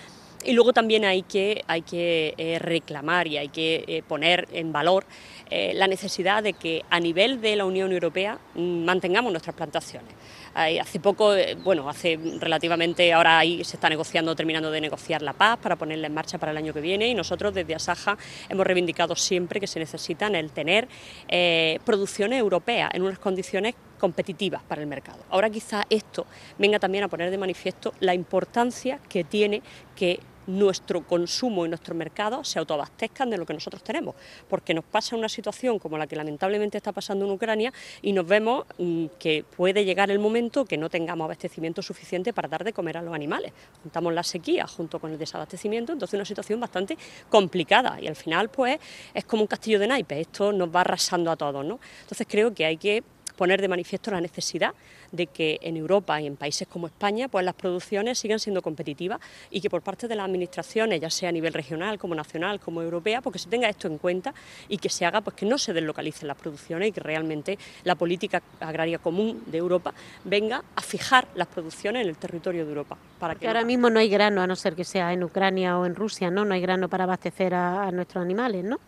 Y 0.44 0.54
luego 0.54 0.72
también 0.72 1.04
hay 1.04 1.24
que, 1.24 1.64
hay 1.68 1.82
que 1.82 2.34
eh, 2.38 2.60
reclamar 2.60 3.28
y 3.28 3.38
hay 3.38 3.50
que 3.50 3.84
eh, 3.88 4.04
poner 4.08 4.48
en 4.52 4.72
valor 4.72 5.06
la 5.50 5.88
necesidad 5.88 6.44
de 6.44 6.52
que 6.52 6.84
a 6.90 7.00
nivel 7.00 7.40
de 7.40 7.56
la 7.56 7.64
Unión 7.64 7.94
Europea 7.94 8.38
mm, 8.54 8.84
mantengamos 8.84 9.32
nuestras 9.32 9.56
plantaciones 9.56 10.14
hace 10.58 11.00
poco, 11.00 11.36
eh, 11.36 11.56
bueno, 11.64 11.88
hace 11.90 12.20
relativamente, 12.40 13.14
ahora 13.14 13.40
ahí 13.40 13.64
se 13.64 13.78
está 13.78 13.90
negociando, 13.90 14.36
terminando 14.36 14.72
de 14.72 14.82
negociar 14.82 15.22
la 15.22 15.34
paz 15.34 15.60
para 15.60 15.76
ponerla 15.76 16.08
en 16.08 16.14
marcha 16.14 16.38
para 16.38 16.52
el 16.52 16.58
año 16.58 16.74
que 16.74 16.82
viene 16.82 17.08
y 17.08 17.14
nosotros 17.14 17.54
desde 17.54 17.76
Asaja 17.76 18.18
hemos 18.50 18.66
reivindicado 18.66 19.16
siempre 19.16 19.60
que 19.60 19.68
se 19.68 19.80
necesitan 19.80 20.36
el 20.36 20.52
tener 20.52 20.88
eh, 21.28 21.80
producciones 21.86 22.40
europeas 22.40 22.90
en 22.94 23.04
unas 23.04 23.20
condiciones 23.20 23.76
competitivas 24.00 24.64
para 24.64 24.82
el 24.82 24.88
mercado. 24.88 25.20
Ahora 25.30 25.50
quizá 25.50 25.86
esto 25.90 26.26
venga 26.58 26.80
también 26.80 27.04
a 27.04 27.08
poner 27.08 27.30
de 27.30 27.38
manifiesto 27.38 27.94
la 28.00 28.14
importancia 28.14 29.00
que 29.10 29.24
tiene 29.24 29.62
que 29.96 30.20
nuestro 30.48 31.06
consumo 31.06 31.66
y 31.66 31.70
nuestro 31.70 31.94
mercado 31.94 32.44
se 32.44 32.60
autoabastezcan 32.60 33.30
de 33.30 33.38
lo 33.38 33.46
que 33.46 33.54
nosotros 33.54 33.84
tenemos, 33.84 34.16
porque 34.50 34.74
nos 34.74 34.86
pasa 34.86 35.16
una 35.16 35.30
situación 35.30 35.80
como 35.80 35.98
la 35.98 36.08
que 36.08 36.16
lamentablemente 36.16 36.78
está 36.78 36.92
pasando 36.92 37.26
en 37.26 37.32
Ucrania 37.32 37.72
y 38.02 38.14
nos 38.14 38.26
vemos 38.26 38.66
mm, 38.78 39.06
que 39.20 39.44
puede 39.56 39.86
llegar 39.86 40.10
el 40.10 40.20
momento 40.20 40.66
que 40.66 40.78
no 40.78 40.90
tengamos 40.90 41.26
abastecimiento 41.26 41.82
suficiente 41.82 42.34
para 42.34 42.48
dar 42.48 42.64
de 42.64 42.74
comer 42.74 42.98
a 42.98 43.02
los 43.02 43.14
animales. 43.14 43.54
Juntamos 43.84 44.14
la 44.14 44.24
sequía 44.24 44.66
junto 44.68 45.00
con 45.00 45.12
el 45.12 45.18
desabastecimiento, 45.18 45.94
entonces 45.94 46.16
una 46.16 46.26
situación 46.26 46.60
bastante 46.60 46.98
complicada 47.30 48.00
y 48.02 48.08
al 48.08 48.16
final 48.16 48.50
pues 48.50 48.80
es 49.14 49.26
como 49.26 49.44
un 49.44 49.48
castillo 49.48 49.80
de 49.80 49.88
naipes, 49.88 50.20
esto 50.20 50.52
nos 50.52 50.74
va 50.74 50.82
arrasando 50.82 51.32
a 51.32 51.36
todos, 51.36 51.66
¿no? 51.66 51.80
Entonces 52.02 52.26
creo 52.30 52.54
que 52.54 52.66
hay 52.66 52.78
que 52.78 53.04
poner 53.38 53.62
de 53.62 53.70
manifiesto 53.70 54.12
la 54.12 54.20
necesidad 54.20 54.74
de 55.12 55.28
que 55.28 55.60
en 55.62 55.78
Europa 55.78 56.20
y 56.20 56.28
en 56.28 56.36
países 56.36 56.68
como 56.68 56.88
España 56.88 57.30
pues 57.30 57.46
las 57.46 57.54
producciones 57.54 58.20
sigan 58.20 58.40
siendo 58.40 58.62
competitivas 58.62 59.20
y 59.50 59.62
que 59.62 59.70
por 59.70 59.82
parte 59.82 60.08
de 60.08 60.16
las 60.16 60.26
administraciones, 60.26 61.00
ya 61.00 61.10
sea 61.10 61.30
a 61.30 61.32
nivel 61.32 61.54
regional, 61.54 61.98
como 61.98 62.16
nacional, 62.16 62.60
como 62.60 62.82
europea, 62.82 63.22
pues 63.22 63.34
que 63.34 63.40
se 63.40 63.50
tenga 63.50 63.70
esto 63.70 63.88
en 63.88 63.98
cuenta 64.00 64.34
y 64.68 64.78
que 64.78 64.90
se 64.90 65.06
haga 65.06 65.22
pues 65.22 65.36
que 65.36 65.46
no 65.46 65.58
se 65.58 65.72
deslocalicen 65.72 66.28
las 66.28 66.38
producciones 66.38 66.90
y 66.90 66.92
que 66.92 67.00
realmente 67.00 67.58
la 67.84 67.96
política 67.96 68.42
agraria 68.60 68.98
común 68.98 69.44
de 69.46 69.58
Europa 69.58 69.94
venga 70.26 70.64
a 70.76 70.82
fijar 70.82 71.28
las 71.36 71.48
producciones 71.48 72.04
en 72.04 72.10
el 72.10 72.18
territorio 72.18 72.66
de 72.66 72.70
Europa. 72.70 72.98
Para 73.20 73.36
que 73.36 73.48
ahora 73.48 73.64
mismo 73.64 73.90
no 73.90 74.00
hay 74.00 74.10
grano, 74.10 74.42
a 74.42 74.48
no 74.48 74.56
ser 74.56 74.76
que 74.76 74.84
sea 74.84 75.14
en 75.14 75.24
Ucrania 75.24 75.78
o 75.78 75.86
en 75.86 75.96
Rusia, 75.96 76.32
¿no? 76.32 76.44
No 76.44 76.54
hay 76.54 76.62
grano 76.62 76.90
para 76.90 77.04
abastecer 77.04 77.54
a, 77.54 77.84
a 77.84 77.92
nuestros 77.92 78.24
animales, 78.24 78.64
¿no? 78.64 78.80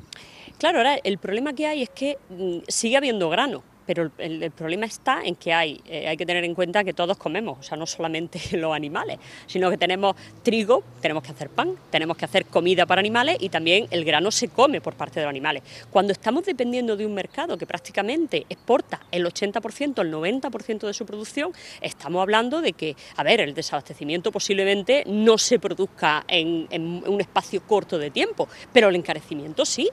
Claro, 0.57 0.79
ahora 0.79 0.95
el 1.03 1.17
problema 1.19 1.53
que 1.53 1.67
hay 1.67 1.83
es 1.83 1.89
que 1.89 2.17
mm, 2.29 2.59
sigue 2.67 2.97
habiendo 2.97 3.29
grano, 3.29 3.63
pero 3.89 4.11
el, 4.19 4.51
problema 4.51 4.85
está 4.85 5.23
en 5.23 5.33
que 5.33 5.51
hay, 5.51 5.81
eh, 5.87 6.07
hay 6.07 6.15
que 6.15 6.23
tener 6.23 6.43
en 6.43 6.53
cuenta 6.53 6.83
que 6.83 6.93
todos 6.93 7.17
comemos, 7.17 7.57
o 7.57 7.63
sea, 7.63 7.75
no 7.75 7.87
solamente 7.87 8.39
los 8.55 8.71
animales, 8.71 9.17
sino 9.47 9.67
que 9.71 9.79
tenemos 9.79 10.15
trigo, 10.43 10.83
tenemos 11.01 11.23
que 11.23 11.31
hacer 11.31 11.49
pan, 11.49 11.75
tenemos 11.89 12.15
que 12.15 12.25
hacer 12.25 12.45
comida 12.45 12.85
para 12.85 12.99
animales 12.99 13.37
y 13.39 13.49
también 13.49 13.87
el 13.89 14.05
grano 14.05 14.29
se 14.29 14.49
come 14.49 14.79
por 14.79 14.93
parte 14.93 15.19
de 15.19 15.25
los 15.25 15.31
animales. 15.31 15.63
Cuando 15.89 16.13
estamos 16.13 16.45
dependiendo 16.45 16.95
de 16.95 17.03
un 17.03 17.15
mercado 17.15 17.57
que 17.57 17.65
prácticamente 17.65 18.45
exporta 18.47 18.99
el 19.11 19.25
80%, 19.25 20.01
el 20.03 20.13
90% 20.13 20.85
de 20.85 20.93
su 20.93 21.07
producción, 21.07 21.51
estamos 21.81 22.21
hablando 22.21 22.61
de 22.61 22.73
que, 22.73 22.95
a 23.15 23.23
ver, 23.23 23.41
el 23.41 23.55
desabastecimiento 23.55 24.31
posiblemente 24.31 25.03
no 25.07 25.39
se 25.39 25.57
produzca 25.57 26.25
en 26.27 26.67
un 27.07 27.21
espacio 27.21 27.63
corto 27.63 27.97
de 27.97 28.11
tiempo, 28.11 28.47
pero 28.71 28.89
el 28.89 28.95
encarecimiento 28.95 29.65
sí. 29.65 29.89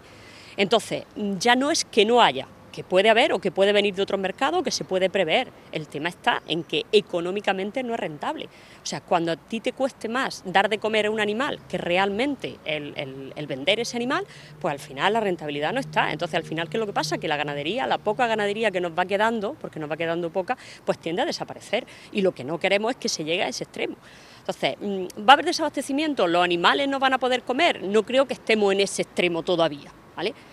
Entonces, 0.58 1.04
ya 1.38 1.54
no 1.54 1.70
es 1.70 1.84
que 1.84 2.04
no 2.04 2.20
haya, 2.22 2.46
que 2.76 2.84
puede 2.84 3.08
haber 3.08 3.32
o 3.32 3.38
que 3.38 3.50
puede 3.50 3.72
venir 3.72 3.94
de 3.94 4.02
otro 4.02 4.18
mercado 4.18 4.62
que 4.62 4.70
se 4.70 4.84
puede 4.84 5.08
prever. 5.08 5.48
El 5.72 5.88
tema 5.88 6.10
está 6.10 6.42
en 6.46 6.62
que 6.62 6.84
económicamente 6.92 7.82
no 7.82 7.94
es 7.94 8.00
rentable. 8.00 8.50
O 8.82 8.86
sea, 8.86 9.00
cuando 9.00 9.32
a 9.32 9.36
ti 9.36 9.60
te 9.60 9.72
cueste 9.72 10.10
más 10.10 10.42
dar 10.44 10.68
de 10.68 10.76
comer 10.76 11.06
a 11.06 11.10
un 11.10 11.18
animal 11.18 11.58
que 11.70 11.78
realmente 11.78 12.58
el, 12.66 13.32
vender 13.48 13.80
ese 13.80 13.96
animal, 13.96 14.26
pues 14.60 14.72
al 14.72 14.78
final 14.78 15.14
la 15.14 15.20
rentabilidad 15.20 15.72
no 15.72 15.80
está. 15.80 16.12
Entonces, 16.12 16.34
al 16.34 16.44
final, 16.44 16.68
¿qué 16.68 16.76
es 16.76 16.80
lo 16.80 16.86
que 16.86 16.92
pasa? 16.92 17.16
Que 17.16 17.28
la 17.28 17.38
ganadería, 17.38 17.86
la 17.86 17.96
poca 17.96 18.26
ganadería 18.26 18.70
que 18.70 18.82
nos 18.82 18.92
va 18.92 19.06
quedando, 19.06 19.54
porque 19.58 19.80
nos 19.80 19.90
va 19.90 19.96
quedando 19.96 20.28
poca, 20.28 20.58
pues 20.84 20.98
tiende 20.98 21.22
a 21.22 21.24
desaparecer. 21.24 21.86
Y 22.12 22.20
lo 22.20 22.32
que 22.32 22.44
no 22.44 22.60
queremos 22.60 22.90
es 22.90 22.96
que 22.98 23.08
se 23.08 23.24
llegue 23.24 23.42
a 23.42 23.48
ese 23.48 23.64
extremo. 23.64 23.96
Entonces, 24.40 24.76
mm, 24.78 25.26
¿va 25.26 25.32
a 25.32 25.32
haber 25.32 25.46
desabastecimiento? 25.46 26.26
¿Los 26.26 26.44
animales 26.44 26.88
no 26.88 26.98
van 26.98 27.14
a 27.14 27.18
poder 27.18 27.42
comer? 27.42 27.82
No 27.82 28.02
creo 28.02 28.26
que 28.26 28.34
estemos 28.34 28.70
en 28.74 28.80
ese 28.80 29.00
extremo 29.00 29.42
todavía. 29.42 29.95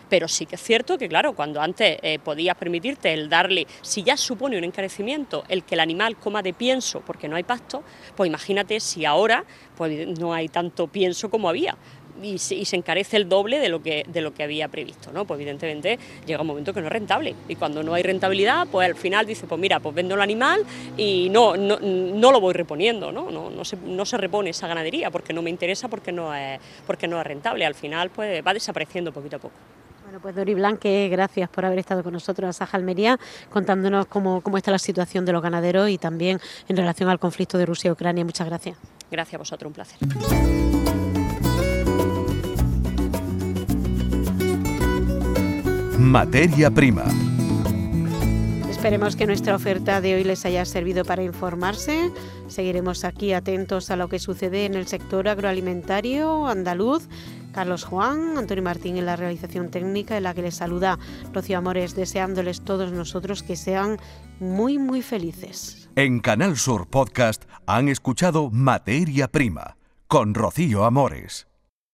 Pero 0.10 0.28
sí 0.28 0.45
que 0.45 0.56
es 0.56 0.62
cierto 0.62 0.97
que, 0.97 1.08
claro, 1.08 1.34
cuando 1.34 1.62
antes 1.62 1.97
eh, 2.02 2.19
podías 2.19 2.56
permitirte 2.56 3.13
el 3.13 3.30
darle, 3.30 3.65
si 3.82 4.04
ya 4.04 4.17
supone 4.17 4.58
un 4.58 4.63
encarecimiento, 4.63 5.43
el 5.47 5.63
que 5.63 5.76
el 5.76 5.82
animal 5.82 6.17
coma 6.17 6.41
de 6.41 6.54
pienso 6.54 7.02
porque 7.02 7.28
no 7.28 7.36
hay 7.36 7.43
pasto, 7.43 7.84
pues 8.15 8.28
imagínate 8.28 8.80
si 8.80 9.06
ahora 9.06 9.43
pues, 9.76 10.08
no 10.19 10.34
hay 10.34 10.49
tanto 10.49 10.88
pienso 10.88 11.30
como 11.30 11.49
había 11.49 11.78
y 12.21 12.38
se, 12.38 12.76
encarece 12.76 13.17
el 13.17 13.28
doble 13.28 13.60
de 13.60 13.69
lo 13.69 13.82
que 13.82 14.06
de 14.08 14.21
lo 14.21 14.34
que 14.34 14.43
había 14.43 14.67
previsto, 14.67 15.12
¿no? 15.12 15.26
Pues 15.26 15.39
evidentemente 15.39 15.97
llega 16.26 16.41
un 16.41 16.47
momento 16.47 16.73
que 16.73 16.82
no 16.82 16.88
es 16.88 16.93
rentable 16.93 17.36
y 17.47 17.56
cuando 17.56 17.84
no 17.84 17.93
hay 17.93 18.04
rentabilidad, 18.04 18.67
pues 18.71 18.88
al 18.88 18.95
final 18.95 19.26
dice, 19.26 19.47
pues 19.47 19.60
mira, 19.60 19.80
pues 19.80 19.95
vendo 19.95 20.15
el 20.15 20.21
animal 20.21 20.63
y 20.97 21.30
no 21.30 21.56
no, 21.58 21.80
no 21.80 22.32
lo 22.32 22.39
voy 22.39 22.54
reponiendo, 22.54 23.12
¿no? 23.12 23.32
No, 23.32 23.49
no, 23.49 23.65
se, 23.65 23.78
no 23.78 24.06
se 24.06 24.17
repone 24.17 24.52
esa 24.52 24.67
ganadería 24.67 25.12
porque 25.12 25.34
no 25.34 25.41
me 25.41 25.49
interesa, 25.49 25.88
porque 25.88 26.12
no 26.12 26.34
es 26.34 26.60
porque 26.86 27.08
no 27.08 27.19
es 27.19 27.26
rentable, 27.26 27.65
al 27.65 27.76
final 27.76 28.10
pues 28.10 28.45
va 28.45 28.54
desapareciendo 28.54 29.12
poquito 29.12 29.38
a 29.38 29.39
poco. 29.39 29.56
Bueno, 30.04 30.19
pues 30.21 30.36
Dori 30.36 30.54
Blanque, 30.54 31.08
gracias 31.10 31.49
por 31.49 31.65
haber 31.65 31.80
estado 31.80 32.04
con 32.04 32.13
nosotros 32.13 32.47
a 32.47 32.54
Saja 32.54 32.78
Almería, 32.78 33.19
contándonos 33.49 34.06
cómo, 34.06 34.41
cómo 34.41 34.58
está 34.58 34.69
la 34.69 34.78
situación 34.78 35.26
de 35.26 35.32
los 35.32 35.41
ganaderos 35.41 35.89
y 35.89 35.97
también 35.97 36.39
en 36.67 36.78
relación 36.78 37.10
al 37.10 37.17
conflicto 37.17 37.58
de 37.58 37.65
Rusia 37.65 37.88
y 37.88 37.91
Ucrania. 37.93 38.23
Muchas 38.23 38.47
gracias. 38.47 38.78
Gracias 39.10 39.34
a 39.34 39.38
vosotros, 39.39 39.67
un 39.67 39.73
placer. 39.73 41.12
Materia 46.04 46.70
prima. 46.70 47.06
Esperemos 48.70 49.16
que 49.16 49.26
nuestra 49.26 49.56
oferta 49.56 50.02
de 50.02 50.16
hoy 50.16 50.26
les 50.26 50.46
haya 50.46 50.66
servido 50.66 51.06
para 51.06 51.24
informarse. 51.24 52.12
Seguiremos 52.50 53.06
aquí 53.06 53.32
atentos 53.32 53.89
a 53.89 53.96
lo 53.96 54.10
que 54.10 54.20
sucede 54.20 54.66
en 54.66 54.74
el 54.74 54.86
sector 54.86 55.30
agroalimentario 55.30 56.46
andaluz. 56.46 57.08
Carlos 57.54 57.86
Juan, 57.86 58.38
Antonio 58.38 58.63
Martín 58.63 58.98
en 58.98 59.06
la 59.06 59.16
realización 59.16 59.72
técnica 59.72 60.18
en 60.18 60.24
la 60.24 60.34
que 60.34 60.42
les 60.42 60.56
saluda 60.56 61.00
Rocío 61.32 61.58
Amores, 61.58 61.96
deseándoles 61.96 62.62
todos 62.62 62.92
nosotros 62.92 63.42
que 63.42 63.56
sean 63.56 63.98
muy, 64.42 64.78
muy 64.78 65.02
felices. 65.02 65.89
En 65.96 66.20
Canal 66.20 66.58
Sur 66.58 66.88
Podcast 66.88 67.46
han 67.66 67.88
escuchado 67.88 68.50
Materia 68.52 69.30
Prima 69.30 69.78
con 70.08 70.34
Rocío 70.34 70.84
Amores. 70.84 71.48